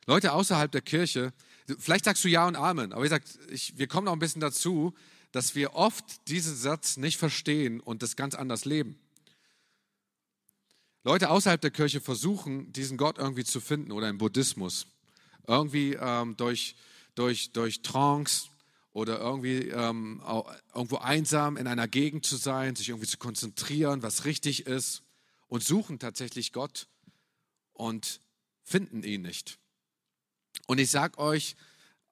Leute 0.06 0.32
außerhalb 0.32 0.72
der 0.72 0.82
Kirche, 0.82 1.34
vielleicht 1.78 2.06
sagst 2.06 2.24
du 2.24 2.30
Ja 2.30 2.48
und 2.48 2.56
Amen, 2.56 2.94
aber 2.94 3.04
ich 3.04 3.10
sag, 3.10 3.24
ich, 3.50 3.78
wir 3.78 3.88
kommen 3.88 4.06
noch 4.06 4.14
ein 4.14 4.20
bisschen 4.20 4.40
dazu, 4.40 4.94
dass 5.32 5.56
wir 5.56 5.74
oft 5.74 6.28
diesen 6.28 6.56
Satz 6.56 6.98
nicht 6.98 7.18
verstehen 7.18 7.80
und 7.80 8.02
das 8.02 8.16
ganz 8.16 8.36
anders 8.36 8.66
leben. 8.66 9.00
Leute 11.04 11.30
außerhalb 11.30 11.62
der 11.62 11.72
Kirche 11.72 12.02
versuchen, 12.02 12.74
diesen 12.74 12.98
Gott 12.98 13.18
irgendwie 13.18 13.46
zu 13.46 13.62
finden 13.62 13.92
oder 13.92 14.10
im 14.10 14.18
Buddhismus. 14.18 14.88
Irgendwie 15.48 15.94
ähm, 15.94 16.36
durch, 16.36 16.76
durch, 17.16 17.52
durch 17.54 17.82
Trance 17.82 18.50
oder 18.92 19.20
irgendwie 19.20 19.70
ähm, 19.70 20.22
irgendwo 20.74 20.98
einsam 20.98 21.56
in 21.56 21.68
einer 21.68 21.88
Gegend 21.88 22.26
zu 22.26 22.36
sein, 22.36 22.76
sich 22.76 22.90
irgendwie 22.90 23.08
zu 23.08 23.18
konzentrieren, 23.18 24.02
was 24.04 24.26
richtig 24.26 24.66
ist 24.66 25.04
und 25.48 25.64
suchen 25.64 26.00
tatsächlich 26.00 26.52
Gott 26.52 26.88
und 27.74 28.20
finden 28.64 29.04
ihn 29.04 29.22
nicht. 29.22 29.60
Und 30.66 30.80
ich 30.80 30.90
sage 30.90 31.20
euch, 31.20 31.56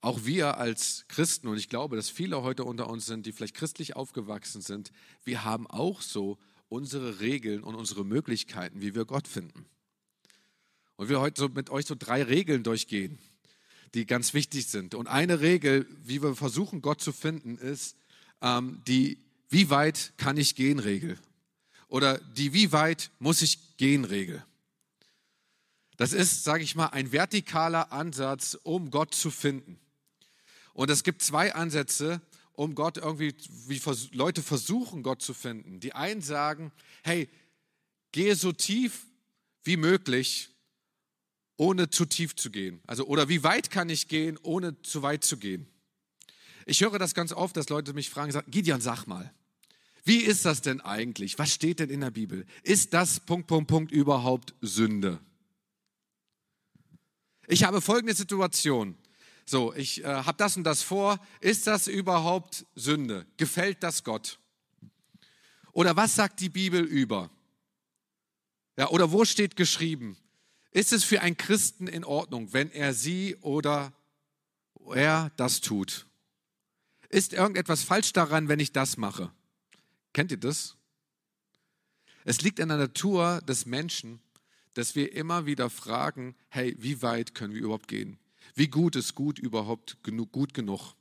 auch 0.05 0.23
wir 0.23 0.57
als 0.57 1.05
Christen, 1.07 1.47
und 1.47 1.57
ich 1.57 1.67
glaube, 1.67 1.95
dass 1.95 2.11
viele 2.11 2.43
heute 2.43 2.63
unter 2.63 2.87
uns 2.87 3.07
sind, 3.07 3.25
die 3.25 3.31
vielleicht 3.31 3.55
christlich 3.55 3.95
aufgewachsen 3.95 4.61
sind, 4.61 4.91
wir 5.23 5.43
haben 5.43 5.65
auch 5.65 6.01
so 6.01 6.37
unsere 6.69 7.19
Regeln 7.21 7.63
und 7.63 7.73
unsere 7.73 8.05
Möglichkeiten, 8.05 8.81
wie 8.81 8.93
wir 8.93 9.05
Gott 9.05 9.27
finden. 9.27 9.65
Und 10.95 11.09
wir 11.09 11.19
heute 11.19 11.41
so 11.41 11.49
mit 11.49 11.71
euch 11.71 11.87
so 11.87 11.95
drei 11.97 12.21
Regeln 12.21 12.61
durchgehen, 12.61 13.17
die 13.95 14.05
ganz 14.05 14.35
wichtig 14.35 14.67
sind. 14.67 14.93
Und 14.93 15.07
eine 15.07 15.41
Regel, 15.41 15.87
wie 16.03 16.21
wir 16.21 16.35
versuchen, 16.35 16.83
Gott 16.83 17.01
zu 17.01 17.11
finden, 17.11 17.57
ist 17.57 17.97
ähm, 18.41 18.83
die 18.87 19.17
Wie 19.49 19.71
weit 19.71 20.13
kann 20.17 20.37
ich 20.37 20.55
gehen 20.55 20.77
Regel. 20.77 21.17
Oder 21.87 22.19
die 22.19 22.53
Wie 22.53 22.71
weit 22.71 23.09
muss 23.17 23.41
ich 23.41 23.75
gehen 23.77 24.05
Regel. 24.05 24.45
Das 25.97 26.13
ist, 26.13 26.43
sage 26.43 26.63
ich 26.63 26.75
mal, 26.75 26.87
ein 26.87 27.09
vertikaler 27.09 27.91
Ansatz, 27.91 28.55
um 28.61 28.91
Gott 28.91 29.15
zu 29.15 29.31
finden. 29.31 29.79
Und 30.75 30.89
es 30.91 31.03
gibt 31.03 31.21
zwei 31.21 31.55
Ansätze, 31.55 32.21
um 32.51 32.75
Gott 32.75 32.97
irgendwie, 32.97 33.33
wie 33.67 33.81
Leute 34.11 34.43
versuchen, 34.43 35.03
Gott 35.03 35.21
zu 35.21 35.33
finden. 35.33 35.79
Die 35.79 35.93
einen 35.93 36.21
sagen, 36.21 36.71
hey, 37.01 37.29
gehe 38.11 38.35
so 38.35 38.51
tief 38.51 39.07
wie 39.63 39.77
möglich, 39.77 40.49
ohne 41.55 41.89
zu 41.89 42.05
tief 42.05 42.35
zu 42.35 42.51
gehen. 42.51 42.81
Also, 42.87 43.07
oder 43.07 43.29
wie 43.29 43.41
weit 43.43 43.71
kann 43.71 43.89
ich 43.89 44.09
gehen, 44.09 44.37
ohne 44.43 44.81
zu 44.81 45.01
weit 45.01 45.23
zu 45.23 45.37
gehen? 45.37 45.65
Ich 46.65 46.81
höre 46.81 46.99
das 46.99 47.13
ganz 47.13 47.31
oft, 47.31 47.55
dass 47.55 47.69
Leute 47.69 47.93
mich 47.93 48.09
fragen, 48.09 48.33
sagen, 48.33 48.51
Gideon, 48.51 48.81
sag 48.81 49.05
mal, 49.05 49.33
wie 50.03 50.19
ist 50.19 50.43
das 50.43 50.61
denn 50.61 50.81
eigentlich? 50.81 51.39
Was 51.39 51.53
steht 51.53 51.79
denn 51.79 51.89
in 51.89 52.01
der 52.01 52.11
Bibel? 52.11 52.45
Ist 52.63 52.93
das 52.93 53.21
Punkt, 53.21 53.47
Punkt, 53.47 53.69
Punkt 53.69 53.91
überhaupt 53.93 54.53
Sünde? 54.59 55.19
Ich 57.47 57.63
habe 57.63 57.79
folgende 57.79 58.13
Situation. 58.13 58.97
So, 59.45 59.73
ich 59.73 60.03
äh, 60.03 60.07
habe 60.07 60.37
das 60.37 60.57
und 60.57 60.63
das 60.63 60.81
vor. 60.81 61.19
Ist 61.39 61.67
das 61.67 61.87
überhaupt 61.87 62.65
Sünde? 62.75 63.27
Gefällt 63.37 63.83
das 63.83 64.03
Gott? 64.03 64.39
Oder 65.71 65.95
was 65.95 66.15
sagt 66.15 66.39
die 66.39 66.49
Bibel 66.49 66.83
über? 66.83 67.29
Ja, 68.77 68.89
oder 68.89 69.11
wo 69.11 69.23
steht 69.23 69.55
geschrieben? 69.55 70.17
Ist 70.71 70.91
es 70.91 71.03
für 71.03 71.21
einen 71.21 71.37
Christen 71.37 71.87
in 71.87 72.03
Ordnung, 72.03 72.53
wenn 72.53 72.71
er 72.71 72.93
sie 72.93 73.35
oder 73.41 73.93
er 74.93 75.31
das 75.37 75.61
tut? 75.61 76.07
Ist 77.09 77.33
irgendetwas 77.33 77.83
falsch 77.83 78.13
daran, 78.13 78.49
wenn 78.49 78.59
ich 78.59 78.73
das 78.73 78.97
mache? 78.97 79.31
Kennt 80.11 80.31
ihr 80.31 80.37
das? 80.37 80.75
Es 82.23 82.41
liegt 82.41 82.59
in 82.59 82.69
der 82.69 82.77
Natur 82.77 83.41
des 83.47 83.65
Menschen, 83.65 84.19
dass 84.73 84.95
wir 84.95 85.13
immer 85.13 85.45
wieder 85.45 85.69
fragen, 85.69 86.35
hey, 86.49 86.75
wie 86.79 87.01
weit 87.01 87.35
können 87.35 87.53
wir 87.53 87.61
überhaupt 87.61 87.87
gehen? 87.87 88.17
Wie 88.55 88.69
gut 88.69 88.95
ist 88.95 89.15
gut 89.15 89.37
überhaupt 89.37 90.01
genug, 90.03 90.31
gut 90.31 90.53
genug? 90.53 90.95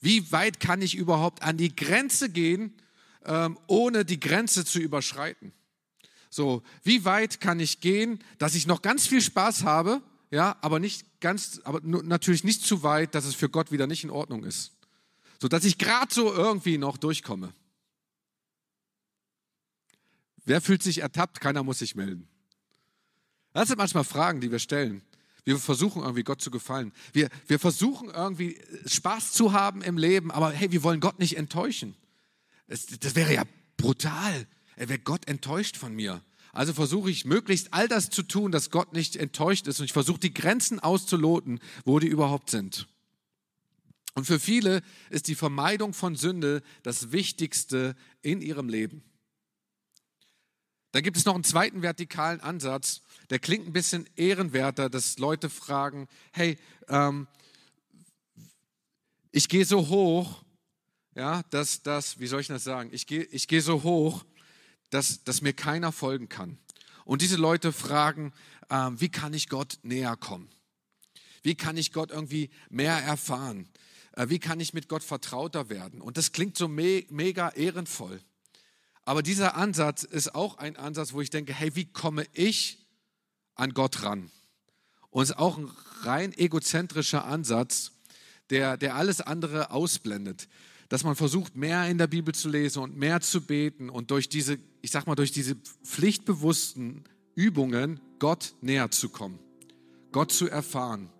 Wie 0.00 0.32
weit 0.32 0.60
kann 0.60 0.80
ich 0.82 0.94
überhaupt 0.94 1.42
an 1.42 1.56
die 1.56 1.74
Grenze 1.74 2.30
gehen, 2.30 2.74
ähm, 3.24 3.58
ohne 3.66 4.04
die 4.04 4.20
Grenze 4.20 4.64
zu 4.64 4.78
überschreiten? 4.78 5.52
So, 6.30 6.62
wie 6.82 7.04
weit 7.04 7.40
kann 7.40 7.60
ich 7.60 7.80
gehen, 7.80 8.20
dass 8.38 8.54
ich 8.54 8.66
noch 8.66 8.82
ganz 8.82 9.06
viel 9.06 9.20
Spaß 9.20 9.64
habe, 9.64 10.00
ja, 10.30 10.56
aber 10.62 10.78
nicht 10.78 11.20
ganz, 11.20 11.60
aber 11.64 11.80
natürlich 11.82 12.42
nicht 12.42 12.64
zu 12.64 12.82
weit, 12.82 13.14
dass 13.14 13.26
es 13.26 13.34
für 13.34 13.50
Gott 13.50 13.70
wieder 13.70 13.86
nicht 13.86 14.02
in 14.02 14.10
Ordnung 14.10 14.44
ist. 14.44 14.72
So, 15.40 15.48
dass 15.48 15.64
ich 15.64 15.76
gerade 15.76 16.12
so 16.12 16.32
irgendwie 16.32 16.78
noch 16.78 16.96
durchkomme. 16.96 17.52
Wer 20.44 20.60
fühlt 20.60 20.82
sich 20.82 20.98
ertappt? 20.98 21.40
Keiner 21.40 21.62
muss 21.62 21.80
sich 21.80 21.94
melden. 21.94 22.28
Das 23.52 23.68
sind 23.68 23.76
manchmal 23.76 24.04
Fragen, 24.04 24.40
die 24.40 24.50
wir 24.50 24.58
stellen. 24.58 25.02
Wir 25.44 25.58
versuchen 25.58 26.02
irgendwie 26.02 26.22
Gott 26.22 26.40
zu 26.40 26.50
gefallen. 26.50 26.92
Wir, 27.12 27.28
wir 27.46 27.58
versuchen 27.58 28.10
irgendwie 28.10 28.60
Spaß 28.86 29.32
zu 29.32 29.52
haben 29.52 29.82
im 29.82 29.98
Leben, 29.98 30.30
aber 30.30 30.50
hey, 30.50 30.70
wir 30.70 30.82
wollen 30.82 31.00
Gott 31.00 31.18
nicht 31.18 31.36
enttäuschen. 31.36 31.96
Das, 32.68 32.86
das 32.86 33.14
wäre 33.14 33.34
ja 33.34 33.42
brutal. 33.76 34.46
Er 34.76 34.88
wäre 34.88 35.00
Gott 35.00 35.28
enttäuscht 35.28 35.76
von 35.76 35.94
mir. 35.94 36.22
Also 36.52 36.72
versuche 36.74 37.10
ich 37.10 37.24
möglichst 37.24 37.72
all 37.72 37.88
das 37.88 38.10
zu 38.10 38.22
tun, 38.22 38.52
dass 38.52 38.70
Gott 38.70 38.92
nicht 38.92 39.16
enttäuscht 39.16 39.66
ist 39.66 39.80
und 39.80 39.86
ich 39.86 39.92
versuche 39.92 40.20
die 40.20 40.34
Grenzen 40.34 40.80
auszuloten, 40.80 41.60
wo 41.84 41.98
die 41.98 42.08
überhaupt 42.08 42.50
sind. 42.50 42.86
Und 44.14 44.26
für 44.26 44.38
viele 44.38 44.82
ist 45.08 45.28
die 45.28 45.34
Vermeidung 45.34 45.94
von 45.94 46.14
Sünde 46.16 46.62
das 46.82 47.12
Wichtigste 47.12 47.96
in 48.20 48.42
ihrem 48.42 48.68
Leben. 48.68 49.02
Da 50.92 51.00
gibt 51.00 51.16
es 51.16 51.24
noch 51.24 51.34
einen 51.34 51.44
zweiten 51.44 51.82
vertikalen 51.82 52.40
Ansatz, 52.40 53.00
der 53.30 53.38
klingt 53.38 53.66
ein 53.66 53.72
bisschen 53.72 54.06
ehrenwerter, 54.14 54.90
dass 54.90 55.18
Leute 55.18 55.48
fragen, 55.48 56.06
hey, 56.32 56.58
ähm, 56.88 57.26
ich 59.30 59.48
gehe 59.48 59.64
so 59.64 59.88
hoch, 59.88 60.44
ja, 61.14 61.42
dass 61.50 61.82
das, 61.82 62.20
wie 62.20 62.26
soll 62.26 62.42
ich 62.42 62.48
das 62.48 62.64
sagen, 62.64 62.90
ich 62.92 63.06
gehe 63.06 63.22
ich 63.24 63.48
geh 63.48 63.60
so 63.60 63.82
hoch, 63.82 64.24
dass, 64.90 65.24
dass 65.24 65.40
mir 65.40 65.54
keiner 65.54 65.92
folgen 65.92 66.28
kann. 66.28 66.58
Und 67.06 67.22
diese 67.22 67.36
Leute 67.36 67.72
fragen, 67.72 68.34
ähm, 68.68 69.00
wie 69.00 69.08
kann 69.08 69.32
ich 69.32 69.48
Gott 69.48 69.78
näher 69.82 70.16
kommen? 70.16 70.50
Wie 71.42 71.54
kann 71.54 71.78
ich 71.78 71.92
Gott 71.92 72.10
irgendwie 72.10 72.50
mehr 72.68 72.98
erfahren? 72.98 73.68
Äh, 74.12 74.28
wie 74.28 74.38
kann 74.38 74.60
ich 74.60 74.74
mit 74.74 74.88
Gott 74.88 75.02
vertrauter 75.02 75.70
werden? 75.70 76.02
Und 76.02 76.18
das 76.18 76.32
klingt 76.32 76.56
so 76.58 76.68
me 76.68 77.04
mega 77.08 77.48
ehrenvoll. 77.48 78.20
Aber 79.04 79.22
dieser 79.22 79.56
Ansatz 79.56 80.04
ist 80.04 80.34
auch 80.34 80.58
ein 80.58 80.76
Ansatz, 80.76 81.12
wo 81.12 81.20
ich 81.20 81.30
denke, 81.30 81.52
hey, 81.52 81.74
wie 81.74 81.86
komme 81.86 82.24
ich 82.32 82.86
an 83.54 83.74
Gott 83.74 84.02
ran? 84.02 84.30
Und 85.10 85.24
es 85.24 85.30
ist 85.30 85.38
auch 85.38 85.58
ein 85.58 85.70
rein 86.02 86.32
egozentrischer 86.32 87.24
Ansatz, 87.24 87.92
der, 88.50 88.76
der 88.76 88.96
alles 88.96 89.20
andere 89.20 89.70
ausblendet. 89.70 90.48
Dass 90.88 91.04
man 91.04 91.16
versucht, 91.16 91.56
mehr 91.56 91.88
in 91.88 91.98
der 91.98 92.06
Bibel 92.06 92.34
zu 92.34 92.48
lesen 92.48 92.82
und 92.82 92.96
mehr 92.96 93.20
zu 93.20 93.40
beten 93.40 93.88
und 93.88 94.10
durch 94.10 94.28
diese, 94.28 94.58
ich 94.82 94.90
sag 94.90 95.06
mal, 95.06 95.14
durch 95.14 95.32
diese 95.32 95.56
pflichtbewussten 95.84 97.04
Übungen 97.34 98.00
Gott 98.18 98.54
näher 98.60 98.90
zu 98.90 99.08
kommen, 99.08 99.38
Gott 100.12 100.32
zu 100.32 100.48
erfahren 100.48 101.10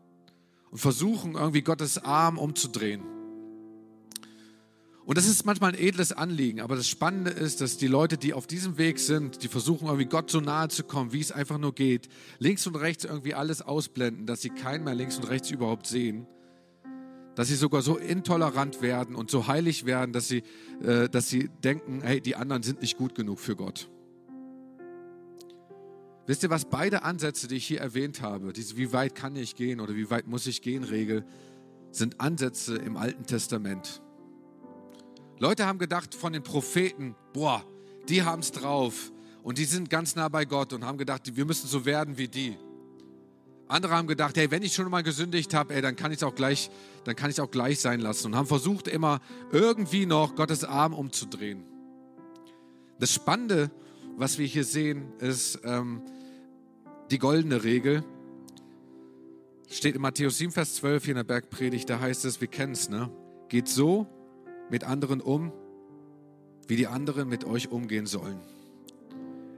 und 0.70 0.78
versuchen, 0.78 1.34
irgendwie 1.34 1.62
Gottes 1.62 1.98
Arm 1.98 2.38
umzudrehen. 2.38 3.02
Und 5.04 5.18
das 5.18 5.26
ist 5.26 5.44
manchmal 5.44 5.72
ein 5.72 5.78
edles 5.78 6.12
Anliegen, 6.12 6.60
aber 6.60 6.76
das 6.76 6.86
Spannende 6.86 7.30
ist, 7.30 7.60
dass 7.60 7.76
die 7.76 7.88
Leute, 7.88 8.16
die 8.16 8.34
auf 8.34 8.46
diesem 8.46 8.78
Weg 8.78 9.00
sind, 9.00 9.42
die 9.42 9.48
versuchen 9.48 9.86
irgendwie 9.86 10.06
Gott 10.06 10.30
so 10.30 10.40
nahe 10.40 10.68
zu 10.68 10.84
kommen, 10.84 11.12
wie 11.12 11.20
es 11.20 11.32
einfach 11.32 11.58
nur 11.58 11.74
geht, 11.74 12.08
links 12.38 12.66
und 12.68 12.76
rechts 12.76 13.04
irgendwie 13.04 13.34
alles 13.34 13.62
ausblenden, 13.62 14.26
dass 14.26 14.42
sie 14.42 14.50
keinen 14.50 14.84
mehr 14.84 14.94
links 14.94 15.16
und 15.16 15.28
rechts 15.28 15.50
überhaupt 15.50 15.88
sehen, 15.88 16.26
dass 17.34 17.48
sie 17.48 17.56
sogar 17.56 17.82
so 17.82 17.96
intolerant 17.96 18.80
werden 18.80 19.16
und 19.16 19.28
so 19.28 19.48
heilig 19.48 19.86
werden, 19.86 20.12
dass 20.12 20.28
sie, 20.28 20.44
äh, 20.84 21.08
dass 21.08 21.28
sie 21.28 21.50
denken, 21.64 22.02
hey, 22.02 22.20
die 22.20 22.36
anderen 22.36 22.62
sind 22.62 22.80
nicht 22.80 22.96
gut 22.96 23.16
genug 23.16 23.40
für 23.40 23.56
Gott. 23.56 23.90
Wisst 26.26 26.44
ihr 26.44 26.50
was, 26.50 26.66
beide 26.66 27.02
Ansätze, 27.02 27.48
die 27.48 27.56
ich 27.56 27.66
hier 27.66 27.80
erwähnt 27.80 28.22
habe, 28.22 28.52
diese 28.52 28.76
wie 28.76 28.92
weit 28.92 29.16
kann 29.16 29.34
ich 29.34 29.56
gehen 29.56 29.80
oder 29.80 29.96
wie 29.96 30.08
weit 30.10 30.28
muss 30.28 30.46
ich 30.46 30.62
gehen 30.62 30.84
Regel, 30.84 31.24
sind 31.90 32.20
Ansätze 32.20 32.76
im 32.76 32.96
Alten 32.96 33.26
Testament. 33.26 34.00
Leute 35.42 35.66
haben 35.66 35.80
gedacht 35.80 36.14
von 36.14 36.32
den 36.32 36.44
Propheten, 36.44 37.16
boah, 37.32 37.64
die 38.08 38.22
haben 38.22 38.42
es 38.42 38.52
drauf 38.52 39.10
und 39.42 39.58
die 39.58 39.64
sind 39.64 39.90
ganz 39.90 40.14
nah 40.14 40.28
bei 40.28 40.44
Gott 40.44 40.72
und 40.72 40.84
haben 40.84 40.98
gedacht, 40.98 41.34
wir 41.34 41.44
müssen 41.44 41.66
so 41.66 41.84
werden 41.84 42.16
wie 42.16 42.28
die. 42.28 42.56
Andere 43.66 43.96
haben 43.96 44.06
gedacht, 44.06 44.36
hey, 44.36 44.52
wenn 44.52 44.62
ich 44.62 44.72
schon 44.72 44.88
mal 44.88 45.02
gesündigt 45.02 45.52
habe, 45.52 45.82
dann 45.82 45.96
kann 45.96 46.12
ich 46.12 46.18
es 46.18 46.22
auch 46.22 46.36
gleich, 46.36 46.70
auch 47.40 47.50
gleich 47.50 47.80
sein 47.80 47.98
lassen 47.98 48.28
und 48.28 48.36
haben 48.36 48.46
versucht 48.46 48.86
immer 48.86 49.18
irgendwie 49.50 50.06
noch 50.06 50.36
Gottes 50.36 50.62
Arm 50.62 50.94
umzudrehen. 50.94 51.64
Das 53.00 53.12
Spannende, 53.12 53.72
was 54.16 54.38
wir 54.38 54.46
hier 54.46 54.62
sehen, 54.62 55.12
ist 55.18 55.58
ähm, 55.64 56.02
die 57.10 57.18
goldene 57.18 57.64
Regel. 57.64 58.04
Steht 59.68 59.96
in 59.96 60.02
Matthäus 60.02 60.38
7, 60.38 60.52
Vers 60.52 60.76
12 60.76 61.02
hier 61.02 61.12
in 61.12 61.16
der 61.16 61.24
Bergpredigt, 61.24 61.90
da 61.90 61.98
heißt 61.98 62.26
es, 62.26 62.40
wir 62.40 62.46
kennen 62.46 62.74
es, 62.74 62.88
ne? 62.88 63.10
Geht 63.48 63.66
so, 63.66 64.06
mit 64.72 64.84
anderen 64.84 65.20
um, 65.20 65.52
wie 66.66 66.76
die 66.76 66.86
anderen 66.86 67.28
mit 67.28 67.44
euch 67.44 67.70
umgehen 67.70 68.06
sollen. 68.06 68.40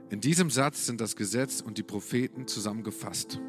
In 0.09 0.19
diesem 0.19 0.49
Satz 0.49 0.85
sind 0.85 0.99
das 0.99 1.15
Gesetz 1.15 1.61
und 1.61 1.77
die 1.77 1.83
Propheten 1.83 2.47
zusammengefasst. 2.47 3.39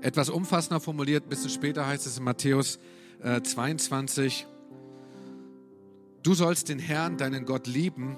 Etwas 0.00 0.30
umfassender 0.30 0.80
formuliert, 0.80 1.24
ein 1.24 1.28
bisschen 1.28 1.50
später 1.50 1.86
heißt 1.86 2.06
es 2.06 2.16
in 2.16 2.24
Matthäus 2.24 2.78
äh, 3.22 3.42
22, 3.42 4.46
du 6.22 6.34
sollst 6.34 6.70
den 6.70 6.78
Herrn, 6.78 7.18
deinen 7.18 7.44
Gott 7.44 7.66
lieben, 7.66 8.16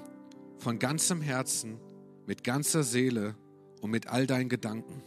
von 0.57 0.79
ganzem 0.79 1.21
Herzen, 1.21 1.77
mit 2.25 2.45
ganzer 2.45 2.83
Seele 2.83 3.35
und 3.81 3.91
mit 3.91 4.07
all 4.07 4.27
deinen 4.27 4.47
Gedanken. 4.47 5.03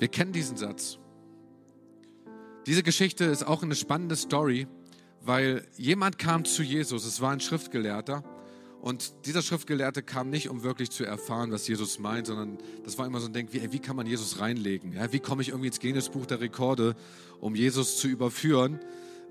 Wir 0.00 0.08
kennen 0.08 0.32
diesen 0.32 0.56
Satz. 0.56 0.98
Diese 2.66 2.82
Geschichte 2.82 3.24
ist 3.24 3.46
auch 3.46 3.62
eine 3.62 3.74
spannende 3.74 4.14
Story, 4.14 4.68
weil 5.20 5.66
jemand 5.76 6.18
kam 6.18 6.44
zu 6.44 6.62
Jesus, 6.62 7.04
es 7.04 7.20
war 7.20 7.32
ein 7.32 7.40
Schriftgelehrter, 7.40 8.22
und 8.82 9.26
dieser 9.26 9.42
Schriftgelehrte 9.42 10.02
kam 10.02 10.28
nicht, 10.28 10.48
um 10.48 10.64
wirklich 10.64 10.90
zu 10.90 11.04
erfahren, 11.04 11.52
was 11.52 11.68
Jesus 11.68 12.00
meint, 12.00 12.26
sondern 12.26 12.58
das 12.84 12.98
war 12.98 13.06
immer 13.06 13.20
so 13.20 13.28
ein 13.28 13.32
Ding, 13.32 13.48
wie, 13.52 13.72
wie 13.72 13.78
kann 13.78 13.94
man 13.94 14.06
Jesus 14.06 14.40
reinlegen? 14.40 14.92
Ja, 14.92 15.12
wie 15.12 15.20
komme 15.20 15.40
ich 15.40 15.50
irgendwie 15.50 15.68
ins 15.68 15.78
Guinness-Buch 15.78 16.26
der 16.26 16.40
Rekorde, 16.40 16.96
um 17.40 17.54
Jesus 17.54 17.98
zu 17.98 18.08
überführen, 18.08 18.80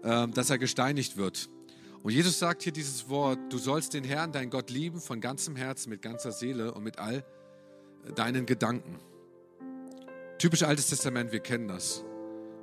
äh, 0.03 0.29
dass 0.29 0.49
er 0.49 0.57
gesteinigt 0.57 1.17
wird? 1.17 1.49
Und 2.01 2.13
Jesus 2.13 2.39
sagt 2.39 2.63
hier 2.63 2.71
dieses 2.71 3.09
Wort, 3.09 3.39
du 3.49 3.57
sollst 3.57 3.93
den 3.93 4.05
Herrn, 4.05 4.31
dein 4.31 4.49
Gott 4.49 4.69
lieben, 4.69 5.01
von 5.01 5.19
ganzem 5.19 5.57
Herzen, 5.57 5.89
mit 5.89 6.01
ganzer 6.01 6.31
Seele 6.31 6.73
und 6.73 6.83
mit 6.83 6.97
all 6.97 7.25
deinen 8.15 8.45
Gedanken. 8.45 8.99
Typisch 10.37 10.63
Altes 10.63 10.87
Testament, 10.87 11.33
wir 11.33 11.41
kennen 11.41 11.67
das. 11.67 12.05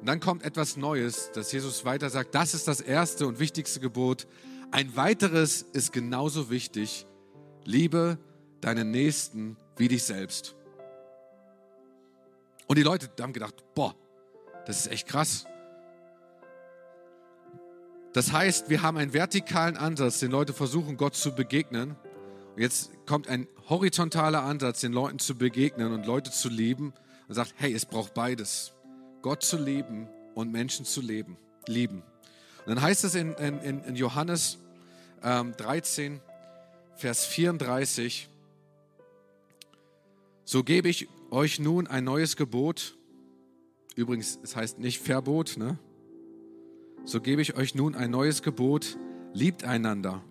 Und 0.01 0.07
dann 0.07 0.21
kommt 0.21 0.45
etwas 0.45 0.77
Neues, 0.77 1.31
dass 1.33 1.51
Jesus 1.51 1.85
weiter 1.85 2.09
sagt, 2.11 2.35
das 2.35 2.55
ist 2.55 2.69
das 2.69 2.81
erste 2.81 3.27
und 3.27 3.41
wichtigste 3.41 3.81
Gebot. 3.81 4.27
Ein 4.71 4.95
weiteres 4.97 5.63
ist 5.63 5.93
genauso 5.93 6.51
wichtig. 6.51 7.07
Liebe 7.65 8.19
deinen 8.61 8.91
Nächsten 8.91 9.57
wie 9.77 9.89
dich 9.89 10.05
selbst. 10.05 10.55
Und 12.67 12.77
die 12.77 12.83
Leute 12.83 13.09
haben 13.21 13.33
gedacht, 13.33 13.55
boah, 13.75 13.95
das 14.67 14.81
ist 14.81 14.93
echt 14.93 15.09
krass. 15.09 15.47
Das 18.13 18.33
heißt, 18.33 18.69
wir 18.69 18.83
haben 18.83 18.97
einen 18.97 19.13
vertikalen 19.13 19.77
Ansatz, 19.77 20.21
den 20.21 20.31
Leute 20.31 20.53
versuchen, 20.53 20.97
Gott 20.97 21.15
zu 21.15 21.35
begegnen. 21.35 21.97
Und 22.55 22.63
jetzt 22.63 22.91
kommt 23.07 23.29
ein 23.29 23.49
horizontaler 23.69 24.43
Ansatz, 24.43 24.81
den 24.81 24.93
Leuten 24.93 25.19
zu 25.19 25.37
begegnen 25.37 25.93
und 25.93 26.07
Leute 26.07 26.31
zu 26.31 26.49
lieben 26.49 26.93
und 27.29 27.35
sagt, 27.35 27.55
hey, 27.57 27.73
es 27.73 27.87
braucht 27.87 28.15
beides. 28.15 28.75
Gott 29.23 29.43
zu 29.43 29.57
lieben 29.57 30.09
und 30.35 30.53
Menschen 30.53 30.85
zu 30.85 31.01
leben, 31.01 31.37
lieben. 31.67 32.03
Und 32.65 32.75
dann 32.75 32.83
heißt 32.83 33.05
es 33.05 33.15
in, 33.15 33.33
in, 33.35 33.83
in 33.83 33.97
Johannes 33.97 34.59
ähm, 35.23 35.55
13, 35.57 36.21
Vers 36.97 37.27
34, 37.27 38.29
so 40.45 40.65
gebe 40.65 40.89
ich 40.89 41.09
euch 41.31 41.61
nun 41.61 41.87
ein 41.87 42.05
neues 42.05 42.37
Gebot. 42.37 42.97
Übrigens, 43.97 44.39
es 44.43 44.57
heißt 44.57 44.79
nicht 44.79 45.01
Verbot, 45.01 45.57
ne? 45.59 45.79
So 47.05 47.21
gebe 47.21 47.43
ich 47.43 47.57
euch 47.57 47.75
nun 47.75 47.95
ein 47.95 48.11
neues 48.11 48.43
Gebot, 48.43 48.99
liebt 49.33 49.65
einander. 49.65 50.23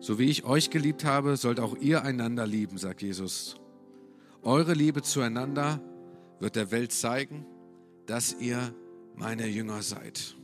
So 0.00 0.18
wie 0.18 0.28
ich 0.28 0.44
euch 0.44 0.70
geliebt 0.70 1.04
habe, 1.04 1.36
sollt 1.36 1.60
auch 1.60 1.76
ihr 1.76 2.02
einander 2.02 2.46
lieben, 2.46 2.78
sagt 2.78 3.02
Jesus. 3.02 3.56
Eure 4.42 4.74
Liebe 4.74 5.02
zueinander 5.02 5.80
wird 6.40 6.56
der 6.56 6.70
Welt 6.70 6.92
zeigen, 6.92 7.46
dass 8.06 8.34
ihr 8.38 8.74
meine 9.16 9.46
Jünger 9.46 9.82
seid. 9.82 10.34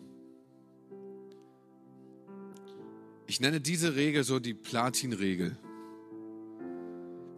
Ich 3.27 3.41
nenne 3.41 3.61
diese 3.61 3.95
Regel 3.95 4.25
so 4.25 4.41
die 4.41 4.55
Platin-Regel. 4.55 5.57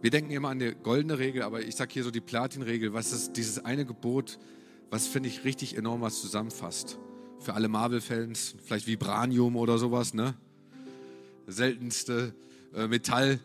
Wir 0.01 0.09
denken 0.09 0.31
immer 0.31 0.49
an 0.49 0.59
die 0.59 0.73
goldene 0.83 1.19
Regel, 1.19 1.43
aber 1.43 1.61
ich 1.61 1.75
sage 1.75 1.93
hier 1.93 2.03
so 2.03 2.11
die 2.11 2.19
Platin-Regel. 2.19 2.93
Was 2.93 3.11
ist 3.13 3.33
dieses 3.33 3.63
eine 3.63 3.85
Gebot, 3.85 4.39
was 4.89 5.07
finde 5.07 5.29
ich 5.29 5.43
richtig 5.43 5.77
enorm 5.77 6.01
was 6.01 6.19
zusammenfasst? 6.19 6.97
Für 7.39 7.53
alle 7.53 7.67
Marvel-Fans, 7.67 8.55
vielleicht 8.63 8.87
Vibranium 8.87 9.55
oder 9.55 9.77
sowas, 9.77 10.13
ne? 10.13 10.33
Seltenste 11.47 12.33
äh, 12.73 12.87
Metall. 12.87 13.39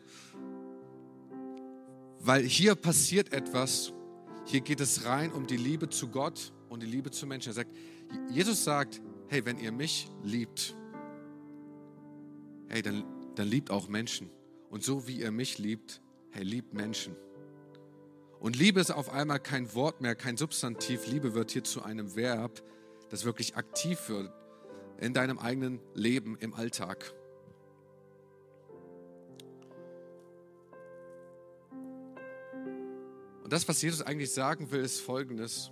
Weil 2.20 2.44
hier 2.44 2.74
passiert 2.74 3.32
etwas, 3.32 3.92
hier 4.46 4.60
geht 4.60 4.80
es 4.80 5.04
rein 5.04 5.32
um 5.32 5.46
die 5.46 5.56
Liebe 5.56 5.88
zu 5.88 6.08
Gott 6.08 6.52
und 6.68 6.82
die 6.82 6.86
Liebe 6.86 7.10
zu 7.10 7.26
Menschen. 7.26 7.50
Er 7.50 7.54
sagt, 7.54 7.74
Jesus 8.30 8.64
sagt, 8.64 9.00
hey, 9.28 9.44
wenn 9.44 9.58
ihr 9.58 9.72
mich 9.72 10.10
liebt, 10.22 10.74
hey, 12.68 12.82
dann, 12.82 13.04
dann 13.34 13.48
liebt 13.48 13.70
auch 13.70 13.88
Menschen. 13.88 14.30
Und 14.70 14.82
so 14.82 15.06
wie 15.06 15.20
ihr 15.20 15.30
mich 15.30 15.58
liebt, 15.58 16.00
hey, 16.30 16.42
liebt 16.42 16.74
Menschen. 16.74 17.16
Und 18.40 18.56
Liebe 18.56 18.80
ist 18.80 18.90
auf 18.90 19.10
einmal 19.10 19.40
kein 19.40 19.74
Wort 19.74 20.00
mehr, 20.00 20.14
kein 20.14 20.36
Substantiv. 20.36 21.06
Liebe 21.06 21.34
wird 21.34 21.50
hier 21.50 21.64
zu 21.64 21.82
einem 21.82 22.14
Verb, 22.14 22.62
das 23.10 23.24
wirklich 23.24 23.56
aktiv 23.56 24.08
wird. 24.08 24.32
in 25.00 25.14
deinem 25.14 25.38
eigenen 25.38 25.80
Leben 25.94 26.36
im 26.40 26.54
Alltag. 26.54 27.14
Und 33.44 33.52
das, 33.52 33.66
was 33.68 33.80
Jesus 33.80 34.02
eigentlich 34.02 34.32
sagen 34.32 34.70
will, 34.72 34.80
ist 34.80 35.00
folgendes. 35.00 35.70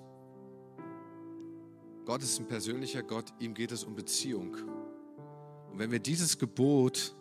Gott 2.07 2.23
ist 2.23 2.39
ein 2.39 2.47
persönlicher 2.47 3.03
Gott, 3.03 3.35
ihm 3.41 3.53
geht 3.53 3.73
es 3.73 3.83
um 3.83 3.97
Beziehung. 3.97 4.55
Und 5.73 5.81
wenn 5.81 5.91
wir 5.91 5.99
dieses 5.99 6.39
Gebot 6.39 7.17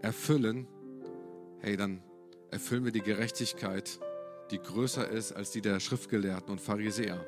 erfüllen, 0.00 0.66
hey, 1.58 1.76
dann 1.76 2.02
erfüllen 2.50 2.86
wir 2.86 2.90
die 2.90 3.02
Gerechtigkeit, 3.02 4.00
die 4.50 4.58
größer 4.58 5.06
ist 5.06 5.32
als 5.32 5.50
die 5.50 5.60
der 5.60 5.78
Schriftgelehrten 5.78 6.50
und 6.50 6.58
Pharisäer. 6.58 7.22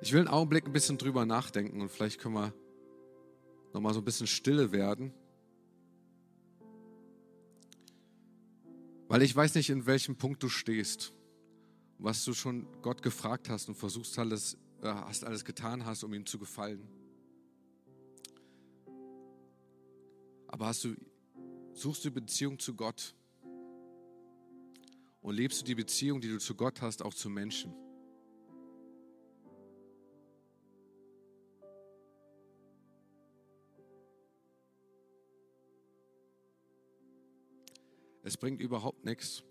Ich 0.00 0.14
will 0.14 0.20
einen 0.20 0.28
Augenblick 0.28 0.64
ein 0.64 0.72
bisschen 0.72 0.96
drüber 0.96 1.26
nachdenken 1.26 1.82
und 1.82 1.90
vielleicht 1.90 2.18
können 2.18 2.34
wir 2.34 2.54
nochmal 3.74 3.92
so 3.92 4.00
ein 4.00 4.06
bisschen 4.06 4.26
stille 4.26 4.72
werden. 4.72 5.12
Weil 9.08 9.22
ich 9.22 9.34
weiß 9.34 9.54
nicht, 9.54 9.70
in 9.70 9.86
welchem 9.86 10.16
Punkt 10.16 10.42
du 10.42 10.50
stehst, 10.50 11.14
was 11.98 12.24
du 12.24 12.34
schon 12.34 12.66
Gott 12.82 13.02
gefragt 13.02 13.48
hast 13.48 13.68
und 13.68 13.74
versuchst 13.74 14.18
alles, 14.18 14.58
äh, 14.82 14.88
hast 14.88 15.24
alles 15.24 15.46
getan 15.46 15.86
hast, 15.86 16.04
um 16.04 16.12
ihm 16.12 16.26
zu 16.26 16.38
gefallen. 16.38 16.86
Aber 20.46 20.66
hast 20.66 20.84
du, 20.84 20.94
suchst 21.72 22.04
du 22.04 22.10
Beziehung 22.10 22.58
zu 22.58 22.74
Gott 22.74 23.14
und 25.22 25.34
lebst 25.34 25.62
du 25.62 25.64
die 25.64 25.74
Beziehung, 25.74 26.20
die 26.20 26.28
du 26.28 26.38
zu 26.38 26.54
Gott 26.54 26.82
hast, 26.82 27.02
auch 27.02 27.14
zu 27.14 27.30
Menschen? 27.30 27.72
Es 38.28 38.36
bringt 38.36 38.60
überhaupt 38.60 39.06
nichts, 39.06 39.42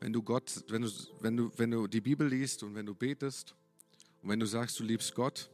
wenn 0.00 0.10
du 0.10 0.22
Gott, 0.22 0.64
wenn 0.68 0.80
du, 0.80 0.88
wenn 1.20 1.36
du, 1.36 1.50
wenn 1.58 1.70
du 1.70 1.86
die 1.86 2.00
Bibel 2.00 2.26
liest 2.26 2.62
und 2.62 2.74
wenn 2.74 2.86
du 2.86 2.94
betest 2.94 3.54
und 4.22 4.30
wenn 4.30 4.40
du 4.40 4.46
sagst, 4.46 4.80
du 4.80 4.84
liebst 4.84 5.14
Gott, 5.14 5.50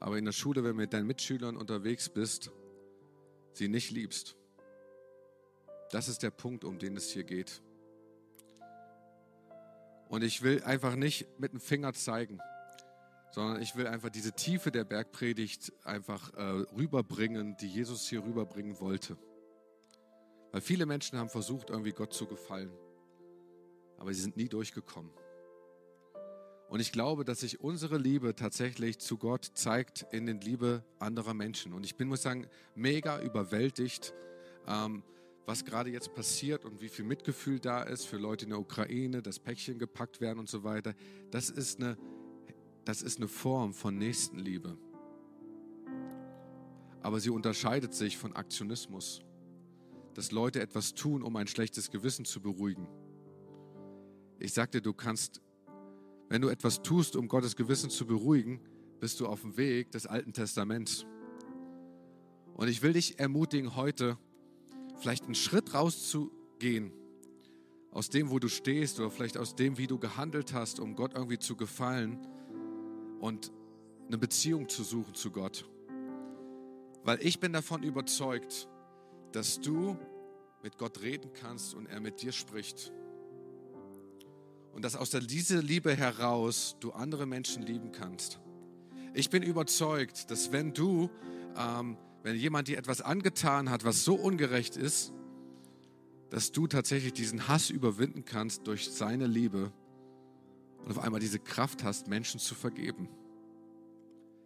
aber 0.00 0.16
in 0.16 0.24
der 0.24 0.32
Schule, 0.32 0.64
wenn 0.64 0.70
du 0.70 0.76
mit 0.78 0.94
deinen 0.94 1.06
Mitschülern 1.06 1.58
unterwegs 1.58 2.08
bist, 2.08 2.50
sie 3.52 3.68
nicht 3.68 3.90
liebst. 3.90 4.34
Das 5.90 6.08
ist 6.08 6.22
der 6.22 6.30
Punkt, 6.30 6.64
um 6.64 6.78
den 6.78 6.96
es 6.96 7.10
hier 7.10 7.24
geht. 7.24 7.60
Und 10.08 10.24
ich 10.24 10.40
will 10.40 10.62
einfach 10.62 10.96
nicht 10.96 11.26
mit 11.38 11.52
dem 11.52 11.60
Finger 11.60 11.92
zeigen, 11.92 12.40
sondern 13.30 13.60
ich 13.60 13.76
will 13.76 13.86
einfach 13.86 14.08
diese 14.08 14.32
Tiefe 14.32 14.70
der 14.70 14.84
Bergpredigt 14.84 15.70
einfach 15.84 16.32
äh, 16.32 16.42
rüberbringen, 16.78 17.58
die 17.58 17.68
Jesus 17.68 18.08
hier 18.08 18.24
rüberbringen 18.24 18.80
wollte. 18.80 19.18
Weil 20.56 20.62
viele 20.62 20.86
Menschen 20.86 21.18
haben 21.18 21.28
versucht, 21.28 21.68
irgendwie 21.68 21.92
Gott 21.92 22.14
zu 22.14 22.24
gefallen, 22.24 22.72
aber 23.98 24.14
sie 24.14 24.22
sind 24.22 24.38
nie 24.38 24.48
durchgekommen. 24.48 25.10
Und 26.70 26.80
ich 26.80 26.92
glaube, 26.92 27.26
dass 27.26 27.40
sich 27.40 27.60
unsere 27.60 27.98
Liebe 27.98 28.34
tatsächlich 28.34 28.98
zu 28.98 29.18
Gott 29.18 29.50
zeigt 29.52 30.06
in 30.12 30.24
den 30.24 30.40
Liebe 30.40 30.82
anderer 30.98 31.34
Menschen. 31.34 31.74
Und 31.74 31.84
ich 31.84 31.96
bin, 31.96 32.08
muss 32.08 32.22
sagen, 32.22 32.46
mega 32.74 33.20
überwältigt, 33.20 34.14
ähm, 34.66 35.02
was 35.44 35.66
gerade 35.66 35.90
jetzt 35.90 36.14
passiert 36.14 36.64
und 36.64 36.80
wie 36.80 36.88
viel 36.88 37.04
Mitgefühl 37.04 37.60
da 37.60 37.82
ist 37.82 38.06
für 38.06 38.16
Leute 38.16 38.46
in 38.46 38.50
der 38.52 38.58
Ukraine, 38.58 39.20
dass 39.20 39.38
Päckchen 39.38 39.78
gepackt 39.78 40.22
werden 40.22 40.38
und 40.38 40.48
so 40.48 40.64
weiter. 40.64 40.94
Das 41.30 41.50
ist 41.50 41.80
eine, 41.80 41.98
das 42.86 43.02
ist 43.02 43.18
eine 43.18 43.28
Form 43.28 43.74
von 43.74 43.98
Nächstenliebe. 43.98 44.78
Aber 47.02 47.20
sie 47.20 47.28
unterscheidet 47.28 47.92
sich 47.92 48.16
von 48.16 48.34
Aktionismus 48.34 49.20
dass 50.16 50.32
Leute 50.32 50.60
etwas 50.60 50.94
tun, 50.94 51.22
um 51.22 51.36
ein 51.36 51.46
schlechtes 51.46 51.90
Gewissen 51.90 52.24
zu 52.24 52.40
beruhigen. 52.40 52.88
Ich 54.38 54.54
sagte, 54.54 54.80
du 54.80 54.94
kannst, 54.94 55.42
wenn 56.30 56.40
du 56.40 56.48
etwas 56.48 56.82
tust, 56.82 57.16
um 57.16 57.28
Gottes 57.28 57.54
Gewissen 57.54 57.90
zu 57.90 58.06
beruhigen, 58.06 58.60
bist 58.98 59.20
du 59.20 59.26
auf 59.26 59.42
dem 59.42 59.58
Weg 59.58 59.90
des 59.90 60.06
Alten 60.06 60.32
Testaments. 60.32 61.04
Und 62.54 62.68
ich 62.68 62.80
will 62.80 62.94
dich 62.94 63.18
ermutigen, 63.18 63.76
heute 63.76 64.16
vielleicht 64.96 65.24
einen 65.24 65.34
Schritt 65.34 65.74
rauszugehen 65.74 66.92
aus 67.90 68.08
dem, 68.08 68.30
wo 68.30 68.38
du 68.38 68.48
stehst 68.48 68.98
oder 68.98 69.10
vielleicht 69.10 69.36
aus 69.36 69.54
dem, 69.54 69.76
wie 69.76 69.86
du 69.86 69.98
gehandelt 69.98 70.54
hast, 70.54 70.80
um 70.80 70.96
Gott 70.96 71.12
irgendwie 71.14 71.38
zu 71.38 71.56
gefallen 71.56 72.26
und 73.20 73.52
eine 74.06 74.16
Beziehung 74.16 74.70
zu 74.70 74.82
suchen 74.82 75.14
zu 75.14 75.30
Gott. 75.30 75.68
Weil 77.04 77.18
ich 77.20 77.38
bin 77.38 77.52
davon 77.52 77.82
überzeugt, 77.82 78.66
dass 79.36 79.60
du 79.60 79.98
mit 80.62 80.78
Gott 80.78 81.02
reden 81.02 81.30
kannst 81.34 81.74
und 81.74 81.84
er 81.84 82.00
mit 82.00 82.22
dir 82.22 82.32
spricht. 82.32 82.90
Und 84.72 84.82
dass 84.82 84.96
aus 84.96 85.10
dieser 85.10 85.62
Liebe 85.62 85.94
heraus 85.94 86.76
du 86.80 86.92
andere 86.92 87.26
Menschen 87.26 87.62
lieben 87.62 87.92
kannst. 87.92 88.40
Ich 89.12 89.28
bin 89.28 89.42
überzeugt, 89.42 90.30
dass 90.30 90.52
wenn 90.52 90.72
du, 90.72 91.10
ähm, 91.54 91.98
wenn 92.22 92.34
jemand 92.34 92.68
dir 92.68 92.78
etwas 92.78 93.02
angetan 93.02 93.68
hat, 93.68 93.84
was 93.84 94.04
so 94.04 94.14
ungerecht 94.14 94.78
ist, 94.78 95.12
dass 96.30 96.50
du 96.50 96.66
tatsächlich 96.66 97.12
diesen 97.12 97.46
Hass 97.46 97.68
überwinden 97.68 98.24
kannst 98.24 98.66
durch 98.66 98.90
seine 98.90 99.26
Liebe 99.26 99.70
und 100.78 100.92
auf 100.92 100.98
einmal 100.98 101.20
diese 101.20 101.40
Kraft 101.40 101.84
hast, 101.84 102.08
Menschen 102.08 102.40
zu 102.40 102.54
vergeben. 102.54 103.10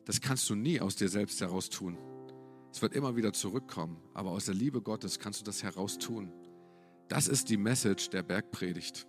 Das 0.05 0.21
kannst 0.21 0.51
du 0.51 0.57
nie 0.57 0.81
aus 0.81 0.97
dir 0.97 1.09
selbst 1.09 1.41
heraus 1.41 1.71
tun. 1.71 1.97
Es 2.73 2.83
wird 2.83 2.95
immer 2.95 3.17
wieder 3.17 3.33
zurückkommen, 3.33 4.01
aber 4.15 4.31
aus 4.31 4.47
der 4.47 4.55
Liebe 4.55 4.81
Gottes 4.81 5.19
kannst 5.19 5.41
du 5.41 5.45
das 5.45 5.63
heraus 5.63 5.99
tun. 5.99 6.33
Das 7.09 7.27
ist 7.27 7.49
die 7.49 7.57
Message 7.57 8.11
der 8.11 8.23
Bergpredigt. 8.23 9.07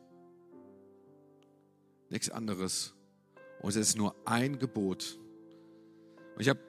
Nichts 2.09 2.29
anderes. 2.29 2.95
Und 3.61 3.69
es 3.69 3.75
ist 3.75 3.97
nur 3.97 4.15
ein 4.25 4.57
Gebot. 4.57 5.19
Und 6.35 6.41
ich 6.41 6.49
habe 6.49 6.59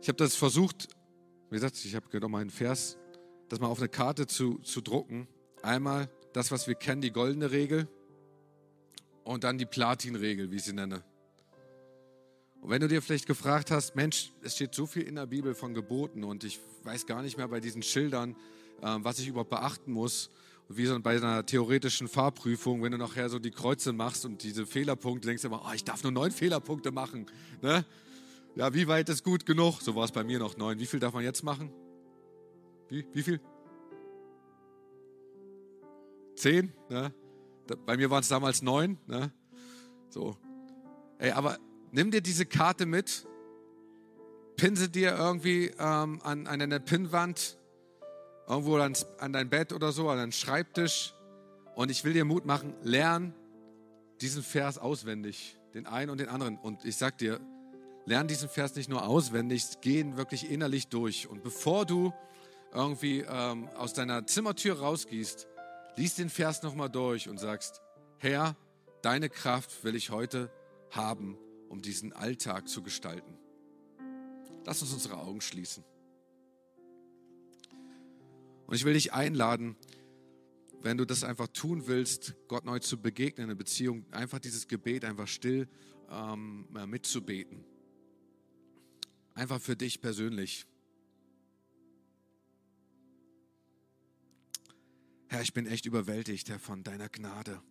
ich 0.00 0.08
hab 0.08 0.16
das 0.16 0.34
versucht, 0.34 0.88
wie 1.48 1.54
gesagt, 1.54 1.84
ich 1.84 1.94
habe 1.94 2.28
mal 2.28 2.40
einen 2.40 2.50
Vers, 2.50 2.98
das 3.48 3.60
mal 3.60 3.68
auf 3.68 3.78
eine 3.78 3.88
Karte 3.88 4.26
zu, 4.26 4.58
zu 4.58 4.80
drucken. 4.80 5.28
Einmal 5.62 6.10
das, 6.32 6.50
was 6.50 6.66
wir 6.66 6.74
kennen, 6.74 7.02
die 7.02 7.12
goldene 7.12 7.52
Regel 7.52 7.88
und 9.22 9.44
dann 9.44 9.58
die 9.58 9.66
Platinregel, 9.66 10.50
wie 10.50 10.56
ich 10.56 10.64
sie 10.64 10.72
nenne. 10.72 11.04
Und 12.62 12.70
wenn 12.70 12.80
du 12.80 12.86
dir 12.86 13.02
vielleicht 13.02 13.26
gefragt 13.26 13.72
hast, 13.72 13.96
Mensch, 13.96 14.32
es 14.40 14.54
steht 14.54 14.72
so 14.72 14.86
viel 14.86 15.02
in 15.02 15.16
der 15.16 15.26
Bibel 15.26 15.52
von 15.52 15.74
Geboten 15.74 16.22
und 16.22 16.44
ich 16.44 16.60
weiß 16.84 17.06
gar 17.06 17.20
nicht 17.20 17.36
mehr 17.36 17.48
bei 17.48 17.58
diesen 17.58 17.82
Schildern, 17.82 18.36
äh, 18.80 18.98
was 18.98 19.18
ich 19.18 19.26
überhaupt 19.26 19.50
beachten 19.50 19.92
muss. 19.92 20.30
Wie 20.68 20.86
so 20.86 20.98
bei 21.00 21.16
einer 21.16 21.44
theoretischen 21.44 22.06
Fahrprüfung, 22.06 22.80
wenn 22.84 22.92
du 22.92 22.98
nachher 22.98 23.28
so 23.28 23.40
die 23.40 23.50
Kreuze 23.50 23.92
machst 23.92 24.24
und 24.24 24.44
diese 24.44 24.64
Fehlerpunkte, 24.64 25.26
denkst 25.26 25.42
du 25.42 25.48
immer, 25.48 25.62
oh, 25.66 25.72
ich 25.74 25.82
darf 25.82 26.04
nur 26.04 26.12
neun 26.12 26.30
Fehlerpunkte 26.30 26.92
machen. 26.92 27.26
Ne? 27.62 27.84
Ja, 28.54 28.72
wie 28.72 28.86
weit 28.86 29.08
ist 29.08 29.24
gut 29.24 29.44
genug? 29.44 29.80
So 29.80 29.96
war 29.96 30.04
es 30.04 30.12
bei 30.12 30.22
mir 30.22 30.38
noch 30.38 30.56
neun. 30.56 30.78
Wie 30.78 30.86
viel 30.86 31.00
darf 31.00 31.14
man 31.14 31.24
jetzt 31.24 31.42
machen? 31.42 31.72
Wie, 32.88 33.04
wie 33.12 33.22
viel? 33.24 33.40
Zehn? 36.36 36.72
Ne? 36.88 37.12
Bei 37.86 37.96
mir 37.96 38.08
waren 38.08 38.20
es 38.20 38.28
damals 38.28 38.62
neun. 38.62 38.98
Ne? 39.08 39.32
So. 40.10 40.36
Ey, 41.18 41.32
aber 41.32 41.58
nimm 41.92 42.10
dir 42.10 42.22
diese 42.22 42.46
Karte 42.46 42.86
mit, 42.86 43.26
pinse 44.56 44.88
dir 44.88 45.14
irgendwie 45.16 45.66
ähm, 45.78 46.20
an, 46.24 46.46
an 46.46 46.60
eine 46.60 46.80
Pinnwand, 46.80 47.58
irgendwo 48.48 48.76
an, 48.76 48.94
an 49.18 49.32
dein 49.32 49.48
Bett 49.48 49.72
oder 49.72 49.92
so, 49.92 50.08
an 50.08 50.18
deinen 50.18 50.32
Schreibtisch. 50.32 51.14
Und 51.76 51.90
ich 51.90 52.04
will 52.04 52.12
dir 52.12 52.24
Mut 52.24 52.44
machen, 52.44 52.74
lern 52.82 53.34
diesen 54.20 54.42
Vers 54.42 54.78
auswendig, 54.78 55.56
den 55.74 55.86
einen 55.86 56.10
und 56.10 56.18
den 56.18 56.28
anderen. 56.28 56.58
Und 56.58 56.84
ich 56.84 56.96
sag 56.96 57.18
dir, 57.18 57.40
lern 58.04 58.26
diesen 58.26 58.48
Vers 58.48 58.74
nicht 58.74 58.88
nur 58.88 59.06
auswendig, 59.06 59.64
geh 59.80 60.00
ihn 60.00 60.16
wirklich 60.16 60.50
innerlich 60.50 60.88
durch. 60.88 61.28
Und 61.28 61.42
bevor 61.42 61.86
du 61.86 62.12
irgendwie 62.74 63.20
ähm, 63.20 63.68
aus 63.76 63.92
deiner 63.92 64.26
Zimmertür 64.26 64.78
rausgehst, 64.78 65.46
lies 65.96 66.14
den 66.14 66.30
Vers 66.30 66.62
nochmal 66.62 66.88
durch 66.88 67.28
und 67.28 67.38
sagst, 67.38 67.82
Herr, 68.18 68.56
deine 69.02 69.28
Kraft 69.28 69.84
will 69.84 69.94
ich 69.94 70.10
heute 70.10 70.50
haben 70.90 71.38
um 71.72 71.80
diesen 71.80 72.12
Alltag 72.12 72.68
zu 72.68 72.82
gestalten. 72.82 73.38
Lass 74.66 74.82
uns 74.82 74.92
unsere 74.92 75.16
Augen 75.16 75.40
schließen. 75.40 75.82
Und 78.66 78.74
ich 78.74 78.84
will 78.84 78.92
dich 78.92 79.14
einladen, 79.14 79.74
wenn 80.82 80.98
du 80.98 81.06
das 81.06 81.24
einfach 81.24 81.48
tun 81.48 81.86
willst, 81.86 82.34
Gott 82.46 82.66
neu 82.66 82.78
zu 82.78 83.00
begegnen, 83.00 83.46
eine 83.46 83.56
Beziehung, 83.56 84.04
einfach 84.12 84.38
dieses 84.38 84.68
Gebet 84.68 85.06
einfach 85.06 85.26
still 85.26 85.66
ähm, 86.10 86.68
mitzubeten. 86.86 87.64
Einfach 89.32 89.60
für 89.60 89.74
dich 89.74 90.02
persönlich. 90.02 90.66
Herr, 95.28 95.40
ich 95.40 95.54
bin 95.54 95.64
echt 95.64 95.86
überwältigt, 95.86 96.50
Herr, 96.50 96.58
von 96.58 96.82
deiner 96.82 97.08
Gnade 97.08 97.62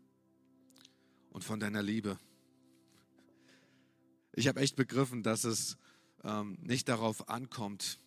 und 1.29 1.43
von 1.43 1.59
deiner 1.59 1.83
Liebe. 1.83 2.17
Ich 4.33 4.47
habe 4.47 4.61
echt 4.61 4.75
begriffen, 4.75 5.23
dass 5.23 5.43
es 5.43 5.77
ähm, 6.23 6.57
nicht 6.61 6.87
darauf 6.87 7.29
ankommt, 7.29 7.99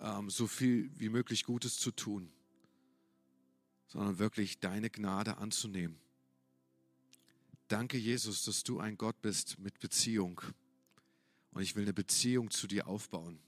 ähm, 0.00 0.28
so 0.28 0.46
viel 0.46 0.90
wie 0.98 1.08
möglich 1.08 1.44
Gutes 1.44 1.78
zu 1.78 1.90
tun, 1.90 2.30
sondern 3.86 4.18
wirklich 4.18 4.60
deine 4.60 4.90
Gnade 4.90 5.38
anzunehmen. 5.38 5.98
Danke, 7.68 7.96
Jesus, 7.96 8.44
dass 8.44 8.62
du 8.62 8.78
ein 8.78 8.96
Gott 8.96 9.20
bist 9.22 9.58
mit 9.58 9.80
Beziehung. 9.80 10.40
Und 11.52 11.62
ich 11.62 11.74
will 11.74 11.84
eine 11.84 11.94
Beziehung 11.94 12.50
zu 12.50 12.66
dir 12.66 12.86
aufbauen. 12.86 13.40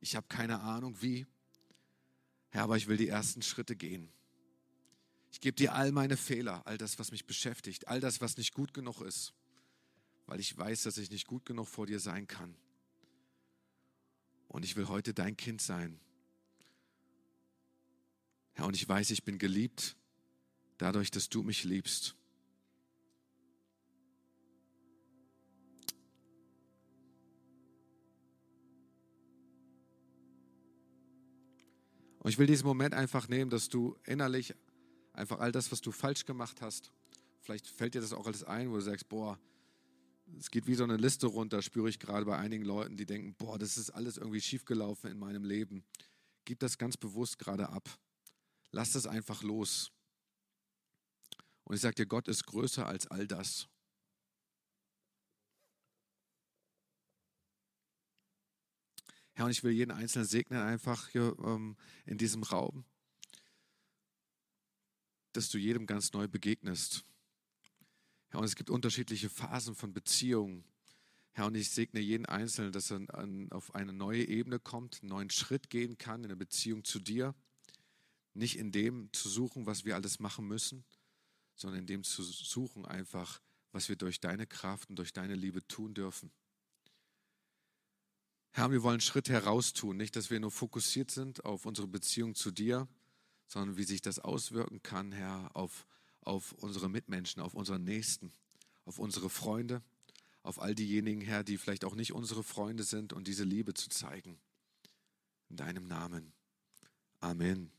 Ich 0.00 0.14
habe 0.14 0.26
keine 0.28 0.60
Ahnung 0.60 1.02
wie, 1.02 1.26
Herr, 2.50 2.62
aber 2.62 2.76
ich 2.76 2.86
will 2.86 2.96
die 2.96 3.08
ersten 3.08 3.42
Schritte 3.42 3.74
gehen. 3.74 4.08
Ich 5.32 5.40
gebe 5.40 5.56
dir 5.56 5.74
all 5.74 5.92
meine 5.92 6.16
Fehler, 6.16 6.66
all 6.66 6.78
das, 6.78 6.98
was 6.98 7.10
mich 7.10 7.26
beschäftigt, 7.26 7.88
all 7.88 8.00
das, 8.00 8.20
was 8.20 8.36
nicht 8.36 8.54
gut 8.54 8.72
genug 8.72 9.00
ist, 9.02 9.34
weil 10.26 10.40
ich 10.40 10.56
weiß, 10.56 10.82
dass 10.82 10.98
ich 10.98 11.10
nicht 11.10 11.26
gut 11.26 11.44
genug 11.46 11.68
vor 11.68 11.86
dir 11.86 12.00
sein 12.00 12.26
kann. 12.26 12.54
Und 14.48 14.64
ich 14.64 14.76
will 14.76 14.88
heute 14.88 15.14
dein 15.14 15.36
Kind 15.36 15.60
sein. 15.60 16.00
Herr, 18.54 18.66
und 18.66 18.74
ich 18.74 18.88
weiß, 18.88 19.10
ich 19.10 19.24
bin 19.24 19.38
geliebt 19.38 19.96
dadurch, 20.78 21.10
dass 21.10 21.28
du 21.28 21.42
mich 21.42 21.64
liebst. 21.64 22.14
Und 32.20 32.30
ich 32.30 32.38
will 32.38 32.46
diesen 32.46 32.66
Moment 32.66 32.92
einfach 32.94 33.28
nehmen, 33.28 33.50
dass 33.50 33.68
du 33.68 33.96
innerlich 34.04 34.54
einfach 35.12 35.38
all 35.38 35.52
das, 35.52 35.70
was 35.70 35.80
du 35.80 35.92
falsch 35.92 36.24
gemacht 36.24 36.60
hast, 36.60 36.90
vielleicht 37.40 37.68
fällt 37.68 37.94
dir 37.94 38.00
das 38.00 38.12
auch 38.12 38.26
alles 38.26 38.42
ein, 38.42 38.70
wo 38.70 38.74
du 38.74 38.80
sagst, 38.80 39.08
boah, 39.08 39.38
es 40.38 40.50
geht 40.50 40.66
wie 40.66 40.74
so 40.74 40.84
eine 40.84 40.96
Liste 40.96 41.26
runter, 41.26 41.62
spüre 41.62 41.88
ich 41.88 41.98
gerade 41.98 42.26
bei 42.26 42.36
einigen 42.36 42.64
Leuten, 42.64 42.96
die 42.96 43.06
denken, 43.06 43.34
boah, 43.34 43.58
das 43.58 43.76
ist 43.76 43.90
alles 43.90 44.16
irgendwie 44.16 44.40
schiefgelaufen 44.40 45.10
in 45.10 45.18
meinem 45.18 45.44
Leben. 45.44 45.84
Gib 46.44 46.58
das 46.60 46.78
ganz 46.78 46.96
bewusst 46.96 47.38
gerade 47.38 47.68
ab. 47.68 47.88
Lass 48.70 48.92
das 48.92 49.06
einfach 49.06 49.42
los. 49.42 49.92
Und 51.64 51.74
ich 51.74 51.80
sage 51.80 51.94
dir, 51.94 52.06
Gott 52.06 52.28
ist 52.28 52.46
größer 52.46 52.86
als 52.86 53.06
all 53.06 53.26
das. 53.26 53.68
Herr, 59.34 59.44
und 59.44 59.50
ich 59.50 59.62
will 59.62 59.72
jeden 59.72 59.90
Einzelnen 59.90 60.26
segnen, 60.26 60.62
einfach 60.62 61.08
hier 61.08 61.36
ähm, 61.44 61.76
in 62.06 62.16
diesem 62.16 62.42
Raum, 62.42 62.84
dass 65.32 65.50
du 65.50 65.58
jedem 65.58 65.86
ganz 65.86 66.12
neu 66.12 66.26
begegnest. 66.26 67.04
Herr, 68.36 68.40
und 68.40 68.48
es 68.48 68.56
gibt 68.56 68.68
unterschiedliche 68.68 69.30
Phasen 69.30 69.74
von 69.74 69.94
Beziehungen. 69.94 70.62
Herr, 71.32 71.46
und 71.46 71.54
ich 71.54 71.70
segne 71.70 72.00
jeden 72.00 72.26
Einzelnen, 72.26 72.70
dass 72.70 72.90
er 72.90 73.00
an, 73.14 73.50
auf 73.50 73.74
eine 73.74 73.94
neue 73.94 74.28
Ebene 74.28 74.58
kommt, 74.58 75.00
einen 75.00 75.08
neuen 75.08 75.30
Schritt 75.30 75.70
gehen 75.70 75.96
kann 75.96 76.22
in 76.22 76.28
der 76.28 76.36
Beziehung 76.36 76.84
zu 76.84 76.98
dir. 76.98 77.34
Nicht 78.34 78.58
in 78.58 78.72
dem 78.72 79.10
zu 79.14 79.30
suchen, 79.30 79.64
was 79.64 79.86
wir 79.86 79.94
alles 79.94 80.18
machen 80.18 80.46
müssen, 80.46 80.84
sondern 81.54 81.80
in 81.80 81.86
dem 81.86 82.04
zu 82.04 82.22
suchen 82.22 82.84
einfach, 82.84 83.40
was 83.72 83.88
wir 83.88 83.96
durch 83.96 84.20
deine 84.20 84.46
Kraft 84.46 84.90
und 84.90 84.96
durch 84.96 85.14
deine 85.14 85.34
Liebe 85.34 85.66
tun 85.66 85.94
dürfen. 85.94 86.30
Herr, 88.50 88.70
wir 88.70 88.82
wollen 88.82 89.00
Schritt 89.00 89.30
heraus 89.30 89.72
tun, 89.72 89.96
nicht, 89.96 90.14
dass 90.14 90.28
wir 90.28 90.40
nur 90.40 90.50
fokussiert 90.50 91.10
sind 91.10 91.42
auf 91.46 91.64
unsere 91.64 91.88
Beziehung 91.88 92.34
zu 92.34 92.50
dir, 92.50 92.86
sondern 93.46 93.78
wie 93.78 93.84
sich 93.84 94.02
das 94.02 94.18
auswirken 94.18 94.82
kann, 94.82 95.12
Herr, 95.12 95.56
auf, 95.56 95.86
auf 96.26 96.52
unsere 96.52 96.88
Mitmenschen, 96.88 97.40
auf 97.40 97.54
unsere 97.54 97.78
Nächsten, 97.78 98.32
auf 98.84 98.98
unsere 98.98 99.30
Freunde, 99.30 99.82
auf 100.42 100.60
all 100.60 100.74
diejenigen, 100.74 101.20
Herr, 101.20 101.44
die 101.44 101.58
vielleicht 101.58 101.84
auch 101.84 101.94
nicht 101.94 102.12
unsere 102.12 102.42
Freunde 102.42 102.84
sind 102.84 103.12
und 103.12 103.26
diese 103.26 103.44
Liebe 103.44 103.74
zu 103.74 103.88
zeigen. 103.88 104.38
In 105.48 105.56
deinem 105.56 105.86
Namen. 105.86 106.32
Amen. 107.20 107.75